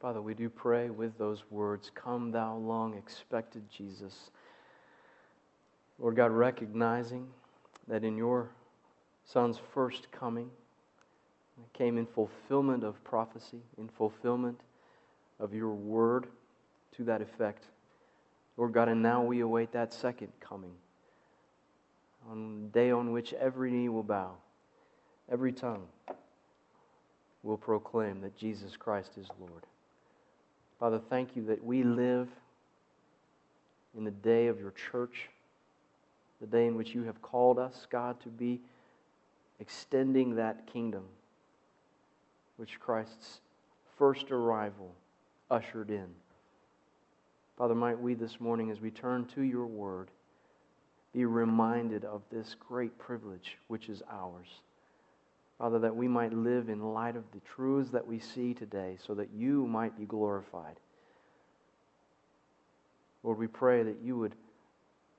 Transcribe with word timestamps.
Father, 0.00 0.22
we 0.22 0.34
do 0.34 0.48
pray 0.48 0.90
with 0.90 1.18
those 1.18 1.42
words 1.50 1.90
Come, 1.94 2.30
thou 2.30 2.56
long 2.56 2.96
expected 2.96 3.62
Jesus. 3.68 4.30
Lord 5.98 6.14
God, 6.14 6.30
recognizing 6.30 7.26
that 7.88 8.04
in 8.04 8.16
your 8.16 8.50
Son's 9.24 9.58
first 9.74 10.12
coming, 10.12 10.50
it 11.58 11.76
came 11.76 11.98
in 11.98 12.06
fulfillment 12.06 12.84
of 12.84 13.02
prophecy, 13.02 13.60
in 13.76 13.88
fulfillment 13.88 14.60
of 15.40 15.52
your 15.52 15.74
word 15.74 16.28
to 16.96 17.04
that 17.04 17.20
effect. 17.20 17.64
Lord 18.56 18.72
God, 18.72 18.88
and 18.88 19.02
now 19.02 19.22
we 19.22 19.40
await 19.40 19.72
that 19.72 19.92
second 19.92 20.32
coming, 20.40 20.72
on 22.30 22.62
the 22.62 22.68
day 22.68 22.92
on 22.92 23.12
which 23.12 23.32
every 23.32 23.72
knee 23.72 23.88
will 23.88 24.04
bow, 24.04 24.34
every 25.30 25.52
tongue 25.52 25.86
will 27.42 27.56
proclaim 27.56 28.20
that 28.20 28.36
Jesus 28.36 28.76
Christ 28.76 29.12
is 29.16 29.26
Lord. 29.40 29.64
Father, 30.78 31.00
thank 31.10 31.34
you 31.34 31.44
that 31.46 31.64
we 31.64 31.82
live 31.82 32.28
in 33.96 34.04
the 34.04 34.10
day 34.10 34.46
of 34.46 34.60
your 34.60 34.72
church, 34.72 35.28
the 36.40 36.46
day 36.46 36.66
in 36.66 36.76
which 36.76 36.94
you 36.94 37.02
have 37.02 37.20
called 37.20 37.58
us, 37.58 37.86
God, 37.90 38.20
to 38.20 38.28
be 38.28 38.60
extending 39.58 40.36
that 40.36 40.66
kingdom 40.72 41.02
which 42.56 42.78
Christ's 42.78 43.40
first 43.98 44.30
arrival 44.30 44.94
ushered 45.50 45.90
in. 45.90 46.06
Father, 47.56 47.74
might 47.74 47.98
we 47.98 48.14
this 48.14 48.38
morning, 48.38 48.70
as 48.70 48.80
we 48.80 48.92
turn 48.92 49.24
to 49.34 49.42
your 49.42 49.66
word, 49.66 50.10
be 51.12 51.24
reminded 51.24 52.04
of 52.04 52.22
this 52.30 52.54
great 52.54 52.96
privilege 52.98 53.58
which 53.66 53.88
is 53.88 54.02
ours. 54.08 54.46
Father, 55.58 55.80
that 55.80 55.96
we 55.96 56.06
might 56.06 56.32
live 56.32 56.68
in 56.68 56.94
light 56.94 57.16
of 57.16 57.24
the 57.32 57.40
truths 57.40 57.90
that 57.90 58.06
we 58.06 58.20
see 58.20 58.54
today 58.54 58.96
so 59.04 59.14
that 59.14 59.30
you 59.34 59.66
might 59.66 59.98
be 59.98 60.04
glorified. 60.04 60.76
Lord, 63.24 63.38
we 63.38 63.48
pray 63.48 63.82
that 63.82 64.00
you 64.02 64.16
would 64.16 64.36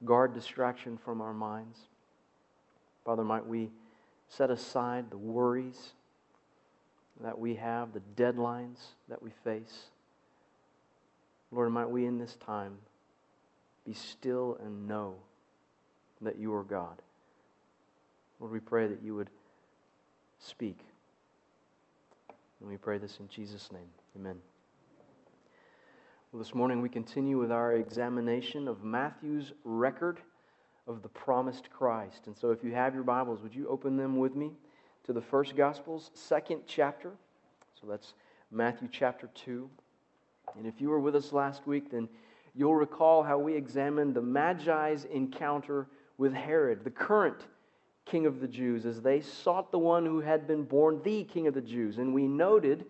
guard 0.05 0.33
distraction 0.33 0.97
from 0.97 1.19
our 1.19 1.33
minds. 1.33 1.77
Father, 3.03 3.25
might 3.25 3.45
we 3.45 3.69
set 4.29 4.49
aside 4.49 5.11
the 5.11 5.17
worries 5.17 5.93
that 7.21 7.37
we 7.37 7.55
have, 7.55 7.89
the 7.91 8.01
deadlines 8.15 8.77
that 9.09 9.21
we 9.21 9.31
face. 9.43 9.87
Lord, 11.51 11.71
might 11.71 11.89
we 11.89 12.05
in 12.05 12.17
this 12.17 12.37
time 12.45 12.77
be 13.85 13.93
still 13.93 14.57
and 14.63 14.87
know 14.87 15.15
that 16.21 16.37
you 16.37 16.53
are 16.53 16.63
God. 16.63 17.01
Lord, 18.39 18.53
we 18.53 18.59
pray 18.59 18.87
that 18.87 19.01
you 19.03 19.15
would 19.15 19.29
speak. 20.39 20.79
And 22.59 22.69
we 22.69 22.77
pray 22.77 22.97
this 22.97 23.19
in 23.19 23.27
Jesus' 23.27 23.71
name. 23.71 23.87
Amen. 24.15 24.37
Well, 26.31 26.41
this 26.41 26.53
morning 26.53 26.81
we 26.81 26.89
continue 26.89 27.39
with 27.39 27.51
our 27.51 27.73
examination 27.73 28.67
of 28.67 28.83
Matthew's 28.83 29.53
record 29.63 30.19
of 30.87 31.01
the 31.01 31.09
promised 31.09 31.69
Christ. 31.71 32.27
And 32.27 32.37
so 32.37 32.51
if 32.51 32.63
you 32.63 32.73
have 32.73 32.93
your 32.93 33.03
Bibles, 33.03 33.41
would 33.41 33.55
you 33.55 33.67
open 33.67 33.95
them 33.95 34.17
with 34.17 34.35
me 34.35 34.51
to 35.05 35.13
the 35.13 35.21
first 35.21 35.55
Gospel's 35.55 36.11
second 36.13 36.61
chapter? 36.67 37.11
So 37.79 37.87
that's 37.87 38.13
Matthew 38.51 38.89
chapter 38.91 39.29
2. 39.33 39.69
And 40.57 40.65
if 40.65 40.81
you 40.81 40.89
were 40.89 40.99
with 40.99 41.15
us 41.15 41.31
last 41.31 41.65
week, 41.65 41.91
then 41.91 42.09
you'll 42.55 42.75
recall 42.75 43.23
how 43.23 43.37
we 43.37 43.55
examined 43.55 44.15
the 44.15 44.21
Magi's 44.21 45.05
encounter 45.05 45.87
with 46.17 46.33
Herod, 46.33 46.83
the 46.83 46.89
current 46.89 47.45
king 48.09 48.25
of 48.25 48.39
the 48.39 48.47
Jews, 48.47 48.85
as 48.85 49.01
they 49.01 49.21
sought 49.21 49.71
the 49.71 49.79
one 49.79 50.05
who 50.05 50.19
had 50.19 50.47
been 50.47 50.63
born 50.63 51.01
the 51.03 51.23
king 51.23 51.47
of 51.47 51.53
the 51.53 51.61
Jews. 51.61 51.97
And 51.97 52.13
we 52.13 52.27
noted 52.27 52.85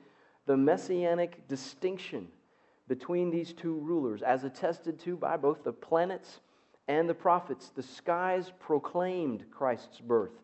the 0.46 0.58
messianic 0.58 1.48
distinction 1.48 2.28
between 2.88 3.30
these 3.30 3.54
two 3.54 3.76
rulers, 3.76 4.24
as 4.24 4.44
attested 4.44 5.00
to 5.02 5.16
by 5.16 5.38
both 5.38 5.64
the 5.64 5.72
planets 5.74 6.40
and 6.88 7.08
the 7.08 7.14
prophets. 7.14 7.70
The 7.76 7.84
skies 7.84 8.52
proclaimed 8.60 9.46
Christ's 9.52 10.00
birth 10.00 10.42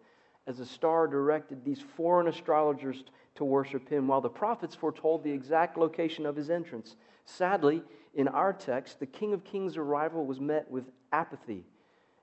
as 0.48 0.60
a 0.60 0.66
star 0.66 1.08
directed 1.08 1.64
these 1.64 1.82
foreign 1.96 2.28
astrologers 2.28 3.04
to 3.36 3.44
worship 3.44 3.90
him, 3.90 4.08
while 4.08 4.22
the 4.22 4.30
prophets 4.30 4.76
foretold 4.76 5.24
the 5.24 5.32
exact 5.32 5.78
location 5.78 6.26
of 6.26 6.36
his 6.36 6.50
entrance. 6.50 6.96
Sadly, 7.26 7.82
in 8.14 8.28
our 8.28 8.54
text, 8.54 9.00
the 9.00 9.06
King 9.06 9.34
of 9.34 9.44
Kings' 9.44 9.76
arrival 9.76 10.26
was 10.26 10.40
met 10.40 10.70
with 10.70 10.86
apathy 11.12 11.66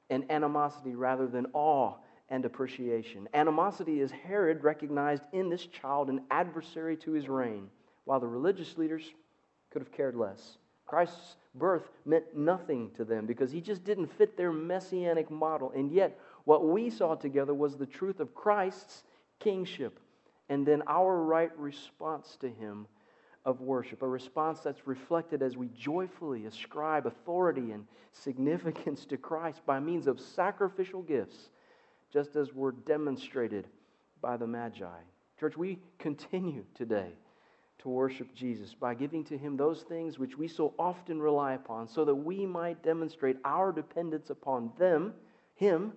and 0.08 0.30
animosity 0.30 0.94
rather 0.94 1.26
than 1.26 1.46
awe 1.52 1.94
and 2.32 2.47
appreciation. 2.47 3.28
Animosity 3.34 4.00
is 4.00 4.10
Herod 4.10 4.65
recognized 4.65 5.22
in 5.32 5.50
this 5.50 5.66
child 5.66 6.09
an 6.09 6.22
adversary 6.31 6.97
to 6.97 7.12
his 7.12 7.28
reign, 7.28 7.69
while 8.06 8.20
the 8.20 8.26
religious 8.26 8.78
leaders 8.78 9.04
could 9.70 9.82
have 9.82 9.93
cared 9.93 10.16
less. 10.16 10.56
Christ's 10.87 11.37
birth 11.54 11.91
meant 12.06 12.34
nothing 12.34 12.91
to 12.97 13.04
them 13.04 13.26
because 13.26 13.53
he 13.53 13.60
just 13.60 13.84
didn't 13.84 14.06
fit 14.16 14.37
their 14.37 14.50
messianic 14.50 15.31
model. 15.31 15.72
And 15.76 15.92
yet, 15.92 16.19
what 16.44 16.66
we 16.66 16.88
saw 16.88 17.15
together 17.15 17.53
was 17.53 17.76
the 17.76 17.87
truth 17.87 18.19
of 18.19 18.34
Christ's 18.34 19.04
kingship 19.38 20.00
and 20.48 20.66
then 20.66 20.82
our 20.87 21.22
right 21.22 21.56
response 21.59 22.38
to 22.41 22.48
him 22.48 22.87
of 23.44 23.60
worship, 23.60 24.00
a 24.03 24.09
response 24.09 24.60
that's 24.60 24.87
reflected 24.87 25.42
as 25.42 25.56
we 25.56 25.69
joyfully 25.69 26.47
ascribe 26.47 27.06
authority 27.06 27.72
and 27.72 27.87
significance 28.12 29.04
to 29.06 29.19
Christ 29.19 29.60
by 29.66 29.81
means 29.81 30.06
of 30.06 30.19
sacrificial 30.19 31.03
gifts 31.03 31.50
just 32.12 32.36
as 32.36 32.52
were 32.52 32.72
demonstrated 32.72 33.66
by 34.20 34.36
the 34.36 34.46
Magi. 34.46 34.86
Church, 35.40 35.56
we 35.56 35.78
continue 35.98 36.64
today 36.74 37.10
to 37.78 37.88
worship 37.88 38.32
Jesus 38.34 38.74
by 38.74 38.94
giving 38.94 39.24
to 39.24 39.36
him 39.36 39.56
those 39.56 39.82
things 39.82 40.18
which 40.18 40.38
we 40.38 40.46
so 40.46 40.74
often 40.78 41.20
rely 41.20 41.54
upon 41.54 41.88
so 41.88 42.04
that 42.04 42.14
we 42.14 42.46
might 42.46 42.82
demonstrate 42.82 43.36
our 43.44 43.72
dependence 43.72 44.30
upon 44.30 44.70
them, 44.78 45.14
him, 45.56 45.92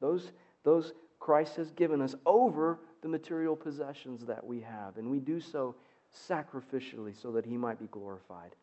those, 0.00 0.32
those 0.64 0.92
Christ 1.18 1.56
has 1.56 1.70
given 1.70 2.02
us 2.02 2.14
over 2.26 2.80
the 3.02 3.08
material 3.08 3.56
possessions 3.56 4.26
that 4.26 4.44
we 4.44 4.60
have. 4.60 4.98
And 4.98 5.10
we 5.10 5.18
do 5.20 5.40
so 5.40 5.76
sacrificially 6.28 7.20
so 7.20 7.30
that 7.32 7.46
he 7.46 7.56
might 7.56 7.78
be 7.78 7.86
glorified. 7.86 8.54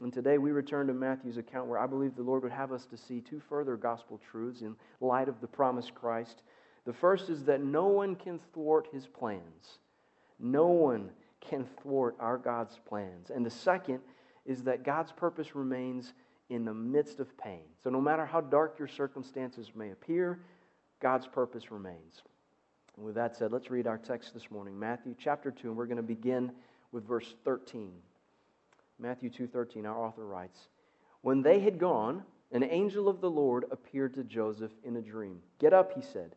And 0.00 0.12
today 0.12 0.38
we 0.38 0.52
return 0.52 0.86
to 0.86 0.94
Matthew's 0.94 1.36
account 1.36 1.66
where 1.66 1.78
I 1.78 1.86
believe 1.86 2.16
the 2.16 2.22
Lord 2.22 2.42
would 2.42 2.52
have 2.52 2.72
us 2.72 2.86
to 2.86 2.96
see 2.96 3.20
two 3.20 3.40
further 3.40 3.76
gospel 3.76 4.18
truths 4.30 4.62
in 4.62 4.74
light 5.00 5.28
of 5.28 5.40
the 5.40 5.46
promised 5.46 5.94
Christ. 5.94 6.42
The 6.84 6.92
first 6.92 7.30
is 7.30 7.44
that 7.44 7.62
no 7.62 7.86
one 7.86 8.16
can 8.16 8.40
thwart 8.52 8.88
his 8.92 9.06
plans. 9.06 9.78
No 10.38 10.66
one 10.66 11.10
can 11.40 11.66
thwart 11.80 12.16
our 12.18 12.38
God's 12.38 12.78
plans. 12.86 13.30
And 13.30 13.46
the 13.46 13.50
second 13.50 14.00
is 14.44 14.64
that 14.64 14.84
God's 14.84 15.12
purpose 15.12 15.54
remains 15.54 16.12
in 16.48 16.64
the 16.64 16.74
midst 16.74 17.20
of 17.20 17.36
pain. 17.38 17.62
So 17.82 17.90
no 17.90 18.00
matter 18.00 18.26
how 18.26 18.40
dark 18.40 18.78
your 18.78 18.88
circumstances 18.88 19.70
may 19.74 19.90
appear, 19.90 20.40
God's 21.00 21.26
purpose 21.26 21.70
remains. 21.70 22.22
And 22.96 23.06
with 23.06 23.14
that 23.14 23.36
said, 23.36 23.52
let's 23.52 23.70
read 23.70 23.86
our 23.86 23.98
text 23.98 24.34
this 24.34 24.50
morning, 24.50 24.78
Matthew 24.78 25.14
chapter 25.18 25.50
2, 25.50 25.68
and 25.68 25.76
we're 25.76 25.86
going 25.86 25.96
to 25.96 26.02
begin 26.02 26.52
with 26.90 27.06
verse 27.06 27.34
13. 27.44 27.92
Matthew 28.98 29.30
2:13 29.30 29.84
our 29.84 29.98
author 29.98 30.24
writes, 30.24 30.68
"When 31.22 31.42
they 31.42 31.60
had 31.60 31.78
gone, 31.78 32.24
an 32.52 32.62
angel 32.62 33.08
of 33.08 33.20
the 33.20 33.30
Lord 33.30 33.64
appeared 33.70 34.14
to 34.14 34.24
Joseph 34.24 34.72
in 34.84 34.96
a 34.96 35.02
dream. 35.02 35.42
"Get 35.58 35.72
up," 35.72 35.92
he 35.92 36.02
said. 36.02 36.36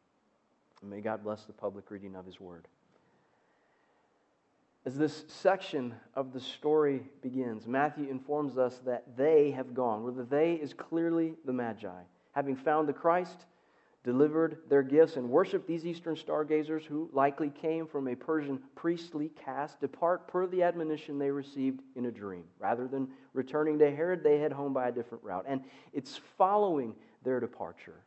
And 0.81 0.89
may 0.89 1.01
God 1.01 1.23
bless 1.23 1.43
the 1.45 1.53
public 1.53 1.91
reading 1.91 2.15
of 2.15 2.25
His 2.25 2.39
Word. 2.39 2.67
As 4.83 4.97
this 4.97 5.25
section 5.27 5.93
of 6.15 6.33
the 6.33 6.39
story 6.39 7.03
begins, 7.21 7.67
Matthew 7.67 8.09
informs 8.09 8.57
us 8.57 8.79
that 8.85 9.15
they 9.15 9.51
have 9.51 9.75
gone, 9.75 10.03
where 10.03 10.11
the 10.11 10.23
they 10.23 10.53
is 10.55 10.73
clearly 10.73 11.35
the 11.45 11.53
Magi. 11.53 12.01
Having 12.31 12.55
found 12.55 12.89
the 12.89 12.93
Christ, 12.93 13.45
delivered 14.03 14.57
their 14.67 14.81
gifts 14.81 15.17
and 15.17 15.29
worshiped 15.29 15.67
these 15.67 15.85
Eastern 15.85 16.15
stargazers 16.15 16.83
who 16.83 17.09
likely 17.13 17.49
came 17.49 17.85
from 17.85 18.07
a 18.07 18.15
Persian 18.15 18.59
priestly 18.75 19.29
caste 19.45 19.79
depart 19.79 20.27
per 20.27 20.47
the 20.47 20.63
admonition 20.63 21.19
they 21.19 21.29
received 21.29 21.81
in 21.95 22.07
a 22.07 22.11
dream. 22.11 22.43
Rather 22.57 22.87
than 22.87 23.07
returning 23.33 23.77
to 23.77 23.95
Herod, 23.95 24.23
they 24.23 24.39
head 24.39 24.51
home 24.51 24.73
by 24.73 24.87
a 24.87 24.91
different 24.91 25.23
route. 25.23 25.45
And 25.47 25.63
it's 25.93 26.19
following 26.37 26.95
their 27.23 27.39
departure 27.39 28.01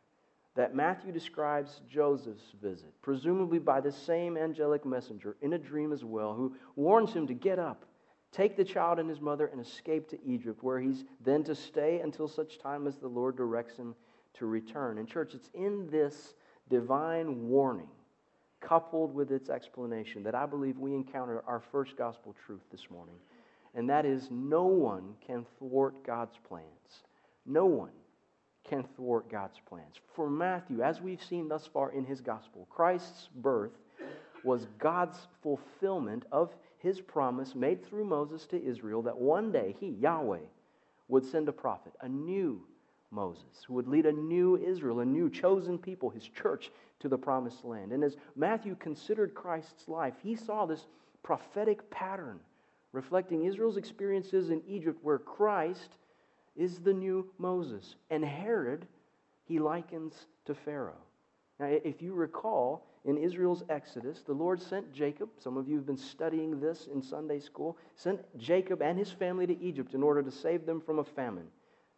that 0.55 0.73
Matthew 0.73 1.11
describes 1.11 1.81
Joseph's 1.89 2.53
visit, 2.61 2.93
presumably 3.01 3.59
by 3.59 3.81
the 3.81 3.91
same 3.91 4.37
angelic 4.37 4.85
messenger 4.85 5.35
in 5.41 5.53
a 5.53 5.57
dream 5.57 5.91
as 5.91 6.03
well, 6.03 6.33
who 6.33 6.55
warns 6.75 7.13
him 7.13 7.27
to 7.27 7.33
get 7.33 7.59
up, 7.59 7.85
take 8.31 8.55
the 8.55 8.63
child 8.63 8.97
and 8.97 9.09
his 9.09 9.19
mother, 9.19 9.47
and 9.47 9.59
escape 9.59 10.09
to 10.09 10.17
Egypt, 10.25 10.63
where 10.63 10.79
he's 10.79 11.03
then 11.23 11.43
to 11.43 11.55
stay 11.55 11.99
until 11.99 12.27
such 12.27 12.57
time 12.57 12.87
as 12.87 12.95
the 12.95 13.07
Lord 13.07 13.35
directs 13.35 13.75
him 13.75 13.95
to 14.35 14.45
return. 14.45 14.97
And, 14.97 15.07
church, 15.07 15.33
it's 15.33 15.49
in 15.53 15.89
this 15.89 16.35
divine 16.69 17.49
warning, 17.49 17.89
coupled 18.61 19.13
with 19.13 19.31
its 19.31 19.49
explanation, 19.49 20.23
that 20.23 20.35
I 20.35 20.45
believe 20.45 20.77
we 20.77 20.93
encounter 20.93 21.43
our 21.45 21.61
first 21.71 21.97
gospel 21.97 22.33
truth 22.45 22.63
this 22.71 22.89
morning. 22.89 23.15
And 23.73 23.89
that 23.89 24.05
is 24.05 24.29
no 24.31 24.63
one 24.63 25.15
can 25.25 25.45
thwart 25.59 26.05
God's 26.05 26.37
plans. 26.47 27.03
No 27.45 27.65
one 27.65 27.91
can 28.67 28.83
thwart 28.95 29.29
God's 29.29 29.59
plans. 29.67 29.95
For 30.15 30.29
Matthew, 30.29 30.81
as 30.81 31.01
we've 31.01 31.23
seen 31.23 31.47
thus 31.47 31.67
far 31.67 31.91
in 31.91 32.05
his 32.05 32.21
gospel, 32.21 32.67
Christ's 32.69 33.29
birth 33.35 33.71
was 34.43 34.67
God's 34.79 35.17
fulfillment 35.41 36.25
of 36.31 36.53
his 36.79 37.01
promise 37.01 37.55
made 37.55 37.85
through 37.85 38.05
Moses 38.05 38.45
to 38.47 38.63
Israel 38.63 39.01
that 39.03 39.17
one 39.17 39.51
day 39.51 39.75
he, 39.79 39.87
Yahweh, 39.87 40.45
would 41.07 41.25
send 41.25 41.49
a 41.49 41.51
prophet, 41.53 41.93
a 42.01 42.07
new 42.07 42.61
Moses, 43.11 43.63
who 43.67 43.73
would 43.75 43.87
lead 43.87 44.05
a 44.05 44.11
new 44.11 44.57
Israel, 44.57 44.99
a 44.99 45.05
new 45.05 45.29
chosen 45.29 45.77
people, 45.77 46.09
his 46.09 46.27
church, 46.27 46.71
to 46.99 47.09
the 47.09 47.17
promised 47.17 47.63
land. 47.63 47.91
And 47.91 48.03
as 48.03 48.17
Matthew 48.35 48.75
considered 48.75 49.33
Christ's 49.33 49.87
life, 49.87 50.15
he 50.21 50.35
saw 50.35 50.65
this 50.65 50.85
prophetic 51.23 51.89
pattern 51.89 52.39
reflecting 52.91 53.45
Israel's 53.45 53.77
experiences 53.77 54.49
in 54.49 54.61
Egypt, 54.67 54.99
where 55.01 55.19
Christ 55.19 55.89
is 56.55 56.79
the 56.79 56.93
new 56.93 57.29
Moses. 57.37 57.95
And 58.09 58.23
Herod, 58.23 58.87
he 59.45 59.59
likens 59.59 60.27
to 60.45 60.55
Pharaoh. 60.55 61.01
Now, 61.59 61.67
if 61.67 62.01
you 62.01 62.13
recall, 62.13 62.85
in 63.05 63.17
Israel's 63.17 63.63
Exodus, 63.69 64.23
the 64.23 64.33
Lord 64.33 64.61
sent 64.61 64.91
Jacob, 64.91 65.29
some 65.37 65.57
of 65.57 65.67
you 65.67 65.75
have 65.75 65.85
been 65.85 65.97
studying 65.97 66.59
this 66.59 66.87
in 66.91 67.01
Sunday 67.01 67.39
school, 67.39 67.77
sent 67.95 68.19
Jacob 68.37 68.81
and 68.81 68.97
his 68.97 69.11
family 69.11 69.47
to 69.47 69.61
Egypt 69.61 69.93
in 69.93 70.03
order 70.03 70.21
to 70.21 70.31
save 70.31 70.65
them 70.65 70.81
from 70.81 70.99
a 70.99 71.03
famine, 71.03 71.47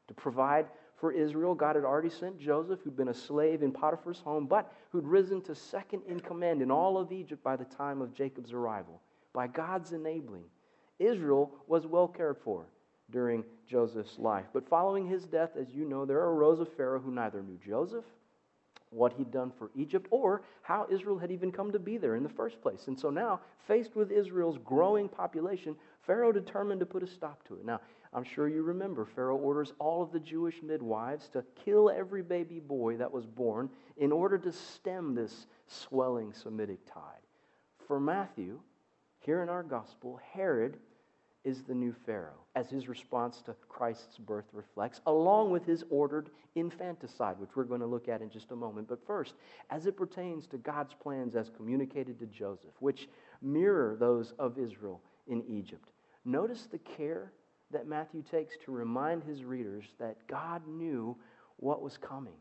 to 0.08 0.14
provide 0.14 0.68
for 0.98 1.12
Israel. 1.12 1.56
God 1.56 1.76
had 1.76 1.86
already 1.86 2.10
sent 2.10 2.40
Joseph, 2.40 2.82
who'd 2.84 2.98
been 2.98 3.08
a 3.08 3.14
slave 3.14 3.64
in 3.64 3.72
Potiphar's 3.72 4.20
home, 4.20 4.46
but 4.46 4.72
who'd 4.92 5.08
risen 5.08 5.42
to 5.44 5.56
second 5.56 6.02
in 6.08 6.20
command 6.20 6.62
in 6.62 6.70
all 6.70 6.98
of 6.98 7.12
Egypt 7.12 7.44
by 7.44 7.56
the 7.56 7.66
time 7.66 8.02
of 8.02 8.14
Jacob's 8.14 8.54
arrival. 8.54 9.02
By 9.34 9.48
God's 9.48 9.94
enabling, 9.94 10.46
Israel 11.00 11.52
was 11.68 11.88
well 11.88 12.08
cared 12.08 12.38
for 12.38 12.66
during 13.12 13.44
Joseph's 13.70 14.18
life. 14.20 14.46
But 14.54 14.68
following 14.68 15.08
his 15.08 15.26
death, 15.26 15.52
as 15.60 15.70
you 15.70 15.86
know, 15.86 16.06
there 16.06 16.20
arose 16.20 16.60
a 16.60 16.66
Pharaoh 16.66 17.00
who 17.00 17.12
neither 17.12 17.42
knew 17.42 17.58
Joseph, 17.66 18.06
what 18.90 19.14
he'd 19.14 19.32
done 19.32 19.52
for 19.58 19.70
Egypt, 19.76 20.08
or 20.12 20.44
how 20.62 20.88
Israel 20.90 21.18
had 21.18 21.32
even 21.32 21.52
come 21.52 21.72
to 21.72 21.80
be 21.80 21.98
there 21.98 22.16
in 22.16 22.24
the 22.24 22.30
first 22.30 22.62
place. 22.62 22.88
And 22.88 23.00
so 23.00 23.10
now, 23.10 23.42
faced 23.68 23.96
with 23.96 24.12
Israel's 24.12 24.58
growing 24.64 25.10
population, 25.10 25.76
Pharaoh 26.06 26.32
determined 26.32 26.80
to 26.80 26.86
put 26.86 27.04
a 27.04 27.08
stop 27.08 27.46
to 27.48 27.56
it. 27.56 27.66
Now, 27.66 27.82
I'm 28.14 28.24
sure 28.24 28.48
you 28.48 28.64
remember, 28.64 29.06
Pharaoh 29.06 29.38
orders 29.38 29.74
all 29.80 30.02
of 30.02 30.12
the 30.12 30.20
Jewish 30.20 30.62
midwives 30.64 31.28
to 31.30 31.44
kill 31.66 31.90
every 31.90 32.24
baby 32.24 32.60
boy 32.60 32.98
that 32.98 33.12
was 33.12 33.26
born 33.26 33.70
in 33.98 34.12
order 34.14 34.38
to 34.38 34.52
stem 34.52 35.14
this 35.14 35.48
swelling 35.68 36.32
Semitic 36.32 36.80
tide. 36.92 37.02
For 37.88 38.00
Matthew, 38.00 38.60
here 39.20 39.44
in 39.44 39.50
our 39.50 39.64
gospel, 39.64 40.20
Herod 40.32 40.78
is 41.48 41.64
the 41.64 41.74
new 41.74 41.96
Pharaoh, 42.06 42.44
as 42.58 42.70
his 42.70 42.90
response 42.90 43.42
to 43.42 43.56
Christ's 43.70 44.18
birth 44.18 44.48
reflects, 44.52 45.00
along 45.06 45.50
with 45.50 45.66
his 45.66 45.86
ordered 45.90 46.30
infanticide, 46.56 47.40
which 47.40 47.56
we're 47.56 47.64
going 47.64 47.80
to 47.80 47.88
look 47.88 48.10
at 48.10 48.22
in 48.22 48.30
just 48.30 48.52
a 48.52 48.56
moment. 48.56 48.90
But 48.90 49.08
first, 49.08 49.34
as 49.70 49.86
it 49.86 49.96
pertains 49.96 50.46
to 50.48 50.58
God's 50.58 50.94
plans 50.94 51.38
as 51.38 51.50
communicated 51.56 52.20
to 52.20 52.26
Joseph, 52.26 52.74
which 52.80 53.08
mirror 53.42 53.96
those 53.98 54.34
of 54.38 54.58
Israel 54.58 55.00
in 55.30 55.42
Egypt, 55.48 55.88
notice 56.26 56.68
the 56.70 56.80
care 56.80 57.32
that 57.72 57.88
Matthew 57.88 58.24
takes 58.30 58.58
to 58.66 58.74
remind 58.74 59.24
his 59.24 59.46
readers 59.46 59.86
that 60.00 60.28
God 60.28 60.68
knew 60.68 61.16
what 61.56 61.82
was 61.82 61.98
coming. 61.98 62.36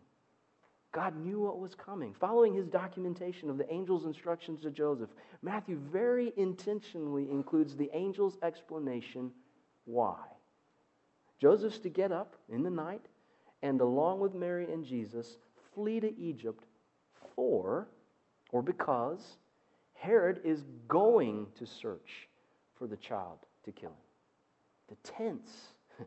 God 0.93 1.17
knew 1.17 1.41
what 1.41 1.59
was 1.59 1.75
coming. 1.75 2.15
Following 2.15 2.55
his 2.55 2.69
documentation 2.69 3.51
of 3.51 3.59
the 3.59 3.71
angel's 3.71 4.07
instructions 4.07 4.61
to 4.63 4.71
Joseph, 4.71 5.11
Matthew 5.43 5.79
very 5.93 6.33
intentionally 6.37 7.31
includes 7.31 7.77
the 7.77 7.91
angel's 7.93 8.39
explanation 8.43 9.31
why. 9.85 10.17
Joseph's 11.39 11.79
to 11.81 11.89
get 11.89 12.13
up 12.13 12.37
in 12.49 12.63
the 12.63 12.71
night 12.71 13.05
and, 13.63 13.81
along 13.81 14.21
with 14.21 14.35
Mary 14.35 14.73
and 14.73 14.85
Jesus, 14.85 15.37
flee 15.75 16.01
to 16.01 16.19
Egypt 16.19 16.65
for 17.35 17.89
or 18.51 18.63
because 18.63 19.37
Herod 19.95 20.41
is 20.45 20.65
going 20.89 21.47
to 21.59 21.67
search 21.67 22.29
for 22.79 22.87
the 22.87 22.97
child 22.97 23.39
to 23.65 23.73
kill 23.73 23.91
him. 23.91 23.97
The 24.89 25.11
tense 25.11 25.69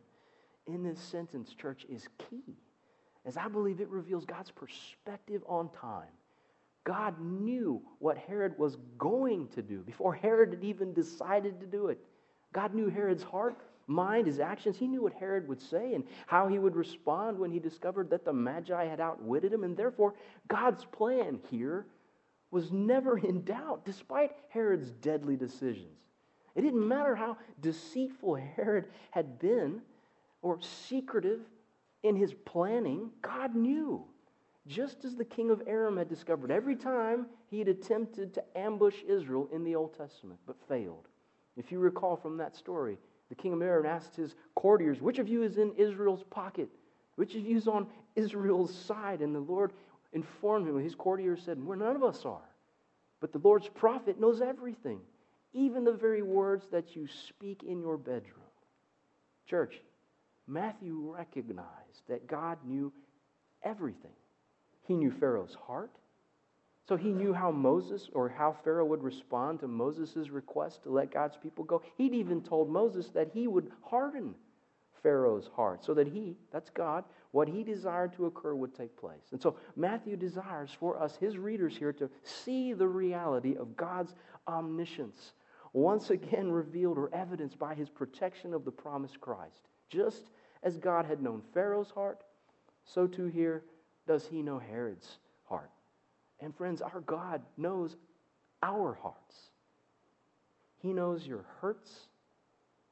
in 0.66 0.82
this 0.82 0.98
sentence, 0.98 1.54
church, 1.54 1.84
is 1.88 2.08
key, 2.18 2.56
as 3.26 3.36
I 3.36 3.48
believe 3.48 3.80
it 3.80 3.88
reveals 3.88 4.24
God's 4.24 4.50
perspective 4.50 5.42
on 5.46 5.68
time. 5.70 6.08
God 6.84 7.20
knew 7.20 7.82
what 7.98 8.16
Herod 8.16 8.58
was 8.58 8.78
going 8.96 9.48
to 9.48 9.62
do 9.62 9.80
before 9.80 10.14
Herod 10.14 10.50
had 10.50 10.64
even 10.64 10.92
decided 10.92 11.60
to 11.60 11.66
do 11.66 11.88
it. 11.88 11.98
God 12.52 12.74
knew 12.74 12.88
Herod's 12.88 13.22
heart, 13.22 13.56
mind, 13.86 14.26
his 14.26 14.40
actions. 14.40 14.76
He 14.76 14.88
knew 14.88 15.02
what 15.02 15.12
Herod 15.12 15.46
would 15.48 15.60
say 15.60 15.94
and 15.94 16.04
how 16.26 16.48
he 16.48 16.58
would 16.58 16.76
respond 16.76 17.38
when 17.38 17.50
he 17.50 17.58
discovered 17.58 18.08
that 18.10 18.24
the 18.24 18.32
Magi 18.32 18.86
had 18.86 19.00
outwitted 19.00 19.52
him. 19.52 19.64
And 19.64 19.76
therefore, 19.76 20.14
God's 20.48 20.84
plan 20.86 21.38
here 21.50 21.86
was 22.50 22.72
never 22.72 23.18
in 23.18 23.44
doubt, 23.44 23.84
despite 23.84 24.32
Herod's 24.48 24.90
deadly 24.90 25.36
decisions. 25.36 25.98
It 26.54 26.62
didn't 26.62 26.86
matter 26.86 27.14
how 27.14 27.36
deceitful 27.60 28.34
Herod 28.34 28.86
had 29.10 29.38
been 29.38 29.82
or 30.42 30.58
secretive 30.88 31.40
in 32.02 32.16
his 32.16 32.32
planning, 32.32 33.10
God 33.22 33.54
knew. 33.54 34.04
Just 34.66 35.04
as 35.04 35.16
the 35.16 35.24
king 35.24 35.50
of 35.50 35.62
Aram 35.66 35.96
had 35.96 36.08
discovered 36.08 36.50
every 36.50 36.76
time 36.76 37.26
he 37.48 37.58
had 37.58 37.68
attempted 37.68 38.34
to 38.34 38.58
ambush 38.58 38.96
Israel 39.08 39.48
in 39.52 39.64
the 39.64 39.74
Old 39.74 39.96
Testament, 39.96 40.38
but 40.46 40.56
failed. 40.68 41.08
If 41.56 41.72
you 41.72 41.78
recall 41.78 42.16
from 42.16 42.36
that 42.36 42.54
story, 42.54 42.98
the 43.28 43.34
king 43.34 43.52
of 43.52 43.62
Aram 43.62 43.86
asked 43.86 44.16
his 44.16 44.34
courtiers, 44.54 45.00
Which 45.00 45.18
of 45.18 45.28
you 45.28 45.42
is 45.42 45.58
in 45.58 45.72
Israel's 45.74 46.24
pocket? 46.30 46.68
Which 47.16 47.34
of 47.34 47.44
you 47.44 47.56
is 47.56 47.68
on 47.68 47.86
Israel's 48.16 48.74
side? 48.74 49.20
And 49.20 49.34
the 49.34 49.40
Lord 49.40 49.72
informed 50.12 50.68
him, 50.68 50.78
his 50.78 50.94
courtiers 50.94 51.42
said, 51.44 51.64
Well, 51.64 51.78
none 51.78 51.96
of 51.96 52.04
us 52.04 52.24
are. 52.24 52.48
But 53.20 53.32
the 53.32 53.38
Lord's 53.38 53.68
prophet 53.68 54.20
knows 54.20 54.40
everything 54.40 55.00
even 55.52 55.84
the 55.84 55.92
very 55.92 56.22
words 56.22 56.66
that 56.70 56.94
you 56.94 57.06
speak 57.28 57.62
in 57.62 57.80
your 57.80 57.96
bedroom. 57.96 58.36
Church, 59.46 59.80
Matthew 60.46 61.14
recognized 61.14 62.02
that 62.08 62.26
God 62.26 62.58
knew 62.64 62.92
everything. 63.62 64.12
He 64.82 64.96
knew 64.96 65.10
Pharaoh's 65.10 65.56
heart. 65.66 65.92
So 66.88 66.96
he 66.96 67.12
knew 67.12 67.32
how 67.32 67.52
Moses 67.52 68.08
or 68.12 68.28
how 68.28 68.56
Pharaoh 68.64 68.86
would 68.86 69.04
respond 69.04 69.60
to 69.60 69.68
Moses' 69.68 70.30
request 70.30 70.82
to 70.82 70.90
let 70.90 71.12
God's 71.12 71.36
people 71.36 71.62
go. 71.62 71.82
He'd 71.96 72.14
even 72.14 72.42
told 72.42 72.68
Moses 72.68 73.10
that 73.10 73.30
he 73.32 73.46
would 73.46 73.70
harden 73.82 74.34
Pharaoh's 75.02 75.48
heart 75.54 75.84
so 75.84 75.94
that 75.94 76.08
he, 76.08 76.36
that's 76.52 76.70
God, 76.70 77.04
what 77.30 77.48
he 77.48 77.62
desired 77.62 78.12
to 78.14 78.26
occur 78.26 78.54
would 78.54 78.74
take 78.74 78.96
place. 78.96 79.30
And 79.30 79.40
so 79.40 79.56
Matthew 79.76 80.16
desires 80.16 80.70
for 80.78 81.00
us, 81.00 81.16
his 81.16 81.38
readers 81.38 81.76
here, 81.76 81.92
to 81.92 82.10
see 82.22 82.72
the 82.72 82.88
reality 82.88 83.56
of 83.56 83.76
God's 83.76 84.14
omniscience 84.48 85.34
once 85.72 86.10
again 86.10 86.50
revealed 86.50 86.98
or 86.98 87.14
evidenced 87.14 87.58
by 87.58 87.74
his 87.74 87.88
protection 87.88 88.52
of 88.52 88.64
the 88.64 88.72
promised 88.72 89.20
Christ. 89.20 89.68
Just 89.90 90.30
as 90.62 90.76
God 90.76 91.04
had 91.04 91.20
known 91.20 91.42
Pharaoh's 91.52 91.90
heart, 91.90 92.22
so 92.84 93.06
too 93.06 93.26
here 93.26 93.64
does 94.06 94.26
he 94.26 94.42
know 94.42 94.58
Herod's 94.58 95.18
heart. 95.44 95.70
And 96.40 96.54
friends, 96.56 96.80
our 96.80 97.00
God 97.00 97.42
knows 97.56 97.96
our 98.62 98.94
hearts. 98.94 99.50
He 100.78 100.92
knows 100.92 101.26
your 101.26 101.44
hurts, 101.60 102.08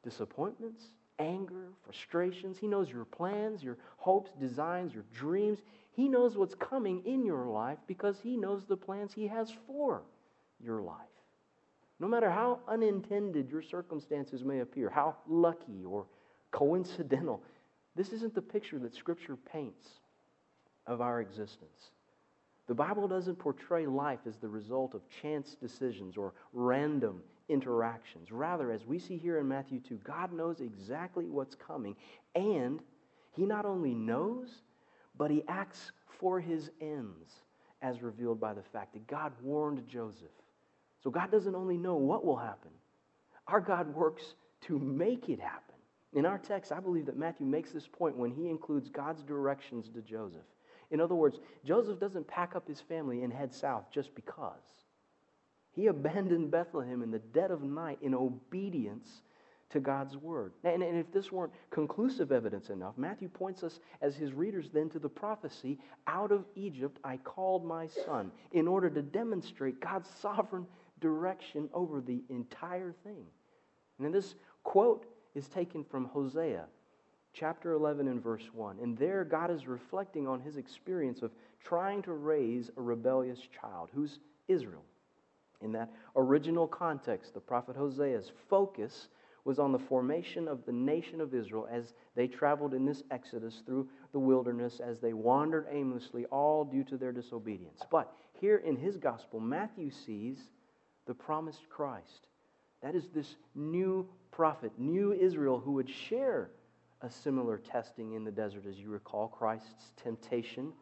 disappointments, 0.02 0.82
anger, 1.18 1.68
frustrations. 1.84 2.58
He 2.58 2.66
knows 2.66 2.90
your 2.90 3.04
plans, 3.04 3.62
your 3.62 3.78
hopes, 3.96 4.30
designs, 4.38 4.92
your 4.92 5.04
dreams. 5.14 5.60
He 5.92 6.08
knows 6.08 6.36
what's 6.36 6.54
coming 6.54 7.02
in 7.04 7.24
your 7.24 7.46
life 7.46 7.78
because 7.86 8.20
he 8.22 8.36
knows 8.36 8.64
the 8.64 8.76
plans 8.76 9.12
he 9.12 9.26
has 9.26 9.52
for 9.66 10.02
your 10.62 10.82
life. 10.82 10.96
No 12.00 12.06
matter 12.06 12.30
how 12.30 12.60
unintended 12.68 13.50
your 13.50 13.62
circumstances 13.62 14.44
may 14.44 14.60
appear, 14.60 14.88
how 14.88 15.16
lucky 15.26 15.84
or 15.84 16.06
coincidental, 16.50 17.42
this 17.94 18.12
isn't 18.12 18.34
the 18.34 18.42
picture 18.42 18.78
that 18.78 18.94
Scripture 18.94 19.36
paints 19.36 19.88
of 20.86 21.00
our 21.00 21.20
existence. 21.20 21.90
The 22.66 22.74
Bible 22.74 23.08
doesn't 23.08 23.36
portray 23.36 23.86
life 23.86 24.20
as 24.26 24.36
the 24.36 24.48
result 24.48 24.94
of 24.94 25.00
chance 25.22 25.56
decisions 25.60 26.16
or 26.16 26.34
random 26.52 27.22
interactions. 27.48 28.30
Rather, 28.30 28.70
as 28.70 28.86
we 28.86 28.98
see 28.98 29.16
here 29.16 29.38
in 29.38 29.48
Matthew 29.48 29.80
2, 29.80 29.96
God 30.04 30.32
knows 30.32 30.60
exactly 30.60 31.26
what's 31.26 31.54
coming, 31.54 31.96
and 32.34 32.80
He 33.32 33.46
not 33.46 33.64
only 33.64 33.94
knows, 33.94 34.48
but 35.16 35.30
He 35.30 35.42
acts 35.48 35.92
for 36.20 36.40
His 36.40 36.70
ends, 36.80 37.32
as 37.80 38.02
revealed 38.02 38.38
by 38.38 38.52
the 38.52 38.62
fact 38.62 38.92
that 38.92 39.06
God 39.06 39.32
warned 39.42 39.88
Joseph. 39.88 40.28
So 41.02 41.10
God 41.10 41.30
doesn't 41.30 41.54
only 41.54 41.76
know 41.76 41.96
what 41.96 42.24
will 42.24 42.36
happen, 42.36 42.70
our 43.46 43.60
God 43.60 43.94
works 43.94 44.34
to 44.62 44.78
make 44.78 45.28
it 45.28 45.40
happen. 45.40 45.67
In 46.14 46.24
our 46.24 46.38
text, 46.38 46.72
I 46.72 46.80
believe 46.80 47.06
that 47.06 47.18
Matthew 47.18 47.46
makes 47.46 47.70
this 47.70 47.86
point 47.86 48.16
when 48.16 48.30
he 48.30 48.48
includes 48.48 48.88
God's 48.88 49.22
directions 49.22 49.88
to 49.90 50.00
Joseph. 50.00 50.46
In 50.90 51.00
other 51.00 51.14
words, 51.14 51.38
Joseph 51.64 52.00
doesn't 52.00 52.26
pack 52.26 52.56
up 52.56 52.66
his 52.66 52.80
family 52.80 53.22
and 53.22 53.32
head 53.32 53.52
south 53.52 53.84
just 53.92 54.14
because. 54.14 54.62
He 55.72 55.86
abandoned 55.86 56.50
Bethlehem 56.50 57.02
in 57.02 57.10
the 57.10 57.18
dead 57.18 57.50
of 57.50 57.62
night 57.62 57.98
in 58.00 58.14
obedience 58.14 59.22
to 59.70 59.80
God's 59.80 60.16
word. 60.16 60.52
And, 60.64 60.82
and, 60.82 60.96
if 60.96 61.12
this 61.12 61.30
weren't 61.30 61.52
conclusive 61.70 62.32
evidence 62.32 62.70
enough, 62.70 62.96
Matthew 62.96 63.28
points 63.28 63.62
us 63.62 63.80
as 64.00 64.16
his 64.16 64.32
readers 64.32 64.70
then 64.72 64.88
to 64.90 64.98
the 64.98 65.10
prophecy 65.10 65.78
Out 66.06 66.32
of 66.32 66.46
Egypt 66.56 66.98
I 67.04 67.18
called 67.18 67.66
my 67.66 67.86
son, 67.86 68.32
in 68.52 68.66
order 68.66 68.88
to 68.88 69.02
demonstrate 69.02 69.78
God's 69.78 70.08
sovereign 70.20 70.66
direction 71.00 71.68
over 71.74 72.00
the 72.00 72.22
entire 72.30 72.94
thing. 73.04 73.26
And 73.98 74.06
in 74.06 74.12
this 74.12 74.36
quote 74.62 75.04
is 75.34 75.48
taken 75.48 75.84
from 75.84 76.06
Hosea 76.06 76.66
chapter 77.32 77.72
11 77.72 78.08
and 78.08 78.22
verse 78.22 78.48
1. 78.52 78.78
And 78.82 78.96
there, 78.96 79.24
God 79.24 79.50
is 79.50 79.66
reflecting 79.66 80.26
on 80.26 80.40
his 80.40 80.56
experience 80.56 81.22
of 81.22 81.30
trying 81.64 82.02
to 82.02 82.12
raise 82.12 82.70
a 82.76 82.80
rebellious 82.80 83.40
child, 83.60 83.90
who's 83.94 84.18
Israel. 84.48 84.84
In 85.60 85.72
that 85.72 85.92
original 86.16 86.66
context, 86.66 87.34
the 87.34 87.40
prophet 87.40 87.76
Hosea's 87.76 88.30
focus 88.48 89.08
was 89.44 89.58
on 89.58 89.72
the 89.72 89.78
formation 89.78 90.46
of 90.46 90.64
the 90.66 90.72
nation 90.72 91.20
of 91.20 91.34
Israel 91.34 91.66
as 91.70 91.94
they 92.14 92.26
traveled 92.26 92.74
in 92.74 92.84
this 92.84 93.02
exodus 93.10 93.62
through 93.64 93.88
the 94.12 94.18
wilderness, 94.18 94.80
as 94.84 95.00
they 95.00 95.12
wandered 95.12 95.66
aimlessly, 95.70 96.26
all 96.26 96.64
due 96.64 96.84
to 96.84 96.96
their 96.96 97.12
disobedience. 97.12 97.80
But 97.90 98.12
here 98.34 98.58
in 98.58 98.76
his 98.76 98.96
gospel, 98.96 99.40
Matthew 99.40 99.90
sees 99.90 100.38
the 101.06 101.14
promised 101.14 101.68
Christ. 101.70 102.26
That 102.82 102.94
is 102.94 103.08
this 103.08 103.36
new 103.54 104.08
prophet, 104.30 104.72
new 104.78 105.12
Israel, 105.12 105.58
who 105.58 105.72
would 105.72 105.90
share 105.90 106.50
a 107.02 107.10
similar 107.10 107.58
testing 107.58 108.14
in 108.14 108.24
the 108.24 108.30
desert, 108.30 108.64
as 108.68 108.78
you 108.78 108.88
recall, 108.88 109.28
Christ's 109.28 109.92
temptation 110.02 110.72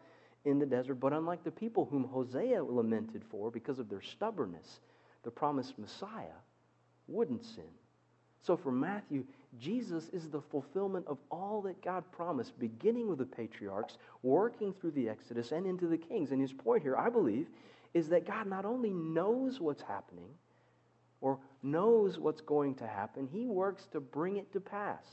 in 0.44 0.58
the 0.58 0.66
desert. 0.66 0.94
But 0.94 1.12
unlike 1.12 1.44
the 1.44 1.50
people 1.50 1.84
whom 1.84 2.04
Hosea 2.04 2.62
lamented 2.62 3.22
for 3.30 3.50
because 3.50 3.78
of 3.78 3.88
their 3.88 4.02
stubbornness, 4.02 4.80
the 5.24 5.30
promised 5.30 5.78
Messiah 5.78 6.38
wouldn't 7.08 7.44
sin. 7.44 7.64
So 8.42 8.56
for 8.56 8.70
Matthew, 8.70 9.24
Jesus 9.58 10.08
is 10.12 10.28
the 10.28 10.40
fulfillment 10.40 11.06
of 11.08 11.18
all 11.30 11.62
that 11.62 11.82
God 11.82 12.04
promised, 12.12 12.58
beginning 12.58 13.08
with 13.08 13.18
the 13.18 13.26
patriarchs, 13.26 13.98
working 14.22 14.72
through 14.72 14.92
the 14.92 15.08
Exodus 15.08 15.50
and 15.52 15.66
into 15.66 15.88
the 15.88 15.98
kings. 15.98 16.30
And 16.30 16.40
his 16.40 16.52
point 16.52 16.82
here, 16.82 16.96
I 16.96 17.10
believe, 17.10 17.48
is 17.92 18.08
that 18.10 18.26
God 18.26 18.46
not 18.46 18.64
only 18.64 18.90
knows 18.90 19.60
what's 19.60 19.82
happening 19.82 20.28
or 21.20 21.38
knows 21.66 22.18
what's 22.18 22.40
going 22.40 22.74
to 22.76 22.86
happen, 22.86 23.28
he 23.30 23.46
works 23.46 23.86
to 23.92 24.00
bring 24.00 24.36
it 24.36 24.52
to 24.52 24.60
pass. 24.60 25.04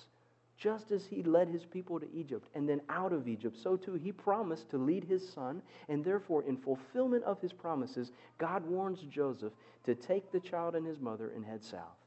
Just 0.56 0.92
as 0.92 1.06
he 1.06 1.24
led 1.24 1.50
his 1.50 1.66
people 1.66 2.00
to 2.00 2.08
Egypt 2.14 2.48
and 2.54 2.70
then 2.70 2.80
out 2.88 3.12
of 3.12 3.28
Egypt, 3.28 3.58
so 3.62 3.76
too 3.76 3.96
he 3.96 4.12
promised 4.12 4.70
to 4.70 4.78
lead 4.78 5.04
his 5.04 5.28
son. 5.28 5.62
And 5.90 6.06
therefore, 6.06 6.44
in 6.44 6.58
fulfillment 6.58 7.24
of 7.24 7.42
his 7.42 7.52
promises, 7.52 8.12
God 8.38 8.66
warns 8.66 9.00
Joseph 9.10 9.54
to 9.86 9.96
take 9.96 10.32
the 10.32 10.40
child 10.40 10.76
and 10.76 10.86
his 10.86 11.00
mother 11.00 11.32
and 11.36 11.44
head 11.44 11.64
south. 11.64 11.98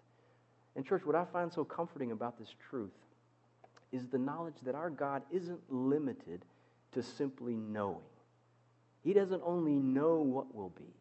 And, 0.76 0.86
church, 0.86 1.04
what 1.04 1.16
I 1.16 1.24
find 1.24 1.52
so 1.52 1.64
comforting 1.64 2.12
about 2.12 2.38
this 2.38 2.54
truth 2.70 2.92
is 3.92 4.06
the 4.06 4.18
knowledge 4.18 4.56
that 4.62 4.74
our 4.74 4.90
God 4.90 5.22
isn't 5.30 5.60
limited 5.68 6.44
to 6.92 7.02
simply 7.02 7.56
knowing. 7.56 7.98
He 9.02 9.12
doesn't 9.12 9.42
only 9.44 9.74
know 9.74 10.16
what 10.16 10.54
will 10.54 10.70
be, 10.70 10.94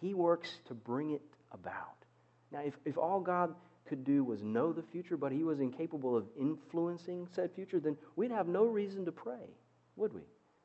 He 0.00 0.14
works 0.14 0.50
to 0.68 0.74
bring 0.74 1.10
it 1.10 1.22
about. 1.52 1.95
Now, 2.52 2.60
if, 2.60 2.74
if 2.84 2.96
all 2.96 3.20
God 3.20 3.54
could 3.86 4.04
do 4.04 4.24
was 4.24 4.42
know 4.42 4.72
the 4.72 4.82
future, 4.82 5.16
but 5.16 5.32
he 5.32 5.44
was 5.44 5.60
incapable 5.60 6.16
of 6.16 6.26
influencing 6.38 7.28
said 7.34 7.50
future, 7.54 7.80
then 7.80 7.96
we'd 8.16 8.30
have 8.30 8.48
no 8.48 8.64
reason 8.64 9.04
to 9.04 9.12
pray, 9.12 9.50
would 9.96 10.12
we? 10.12 10.22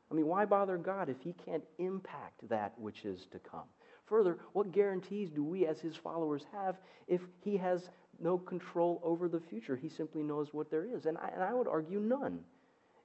I 0.10 0.14
mean, 0.14 0.28
why 0.28 0.46
bother 0.46 0.78
God 0.78 1.10
if 1.10 1.22
he 1.22 1.34
can't 1.46 1.64
impact 1.78 2.48
that 2.50 2.78
which 2.78 3.06
is 3.06 3.28
to 3.32 3.40
come? 3.40 3.64
Further, 4.06 4.40
what 4.52 4.74
guarantees 4.74 5.30
do 5.30 5.44
we 5.44 5.66
as 5.66 5.80
his 5.80 5.96
followers 5.96 6.44
have 6.52 6.78
if 7.08 7.22
he 7.40 7.56
has 7.58 7.90
no 8.20 8.38
control 8.38 9.00
over 9.04 9.30
the 9.30 9.40
future? 9.40 9.78
He 9.78 9.88
simply 9.88 10.22
knows 10.22 10.50
what 10.54 10.70
there 10.70 10.86
is. 10.86 11.06
And 11.06 11.18
I, 11.18 11.30
and 11.34 11.42
I 11.42 11.54
would 11.54 11.68
argue 11.68 12.00
none. 12.00 12.40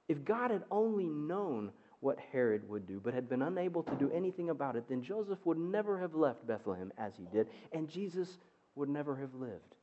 If 0.09 0.25
God 0.25 0.51
had 0.51 0.63
only 0.69 1.05
known 1.05 1.71
what 2.01 2.19
Herod 2.31 2.67
would 2.69 2.85
do, 2.85 2.99
but 3.03 3.13
had 3.13 3.29
been 3.29 3.41
unable 3.41 3.83
to 3.83 3.95
do 3.95 4.11
anything 4.11 4.49
about 4.49 4.75
it, 4.75 4.83
then 4.87 5.01
Joseph 5.01 5.39
would 5.45 5.57
never 5.57 5.99
have 5.99 6.13
left 6.13 6.45
Bethlehem 6.45 6.91
as 6.97 7.13
he 7.17 7.25
did, 7.31 7.47
and 7.71 7.89
Jesus 7.89 8.37
would 8.77 8.89
never 8.89 9.15
have 9.15 9.33
lived. 9.33 9.75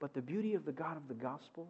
But 0.00 0.14
the 0.14 0.22
beauty 0.22 0.54
of 0.54 0.64
the 0.64 0.72
God 0.72 0.96
of 0.96 1.08
the 1.08 1.14
gospel 1.14 1.68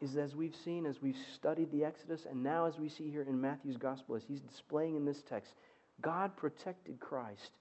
is 0.00 0.16
as 0.16 0.34
we've 0.34 0.56
seen, 0.56 0.86
as 0.86 1.02
we've 1.02 1.18
studied 1.34 1.70
the 1.70 1.84
Exodus, 1.84 2.26
and 2.28 2.42
now 2.42 2.66
as 2.66 2.78
we 2.78 2.88
see 2.88 3.10
here 3.10 3.22
in 3.22 3.40
Matthew's 3.40 3.76
gospel, 3.76 4.16
as 4.16 4.24
he's 4.24 4.40
displaying 4.40 4.96
in 4.96 5.04
this 5.04 5.22
text, 5.22 5.54
God 6.00 6.36
protected 6.36 6.98
Christ 7.00 7.52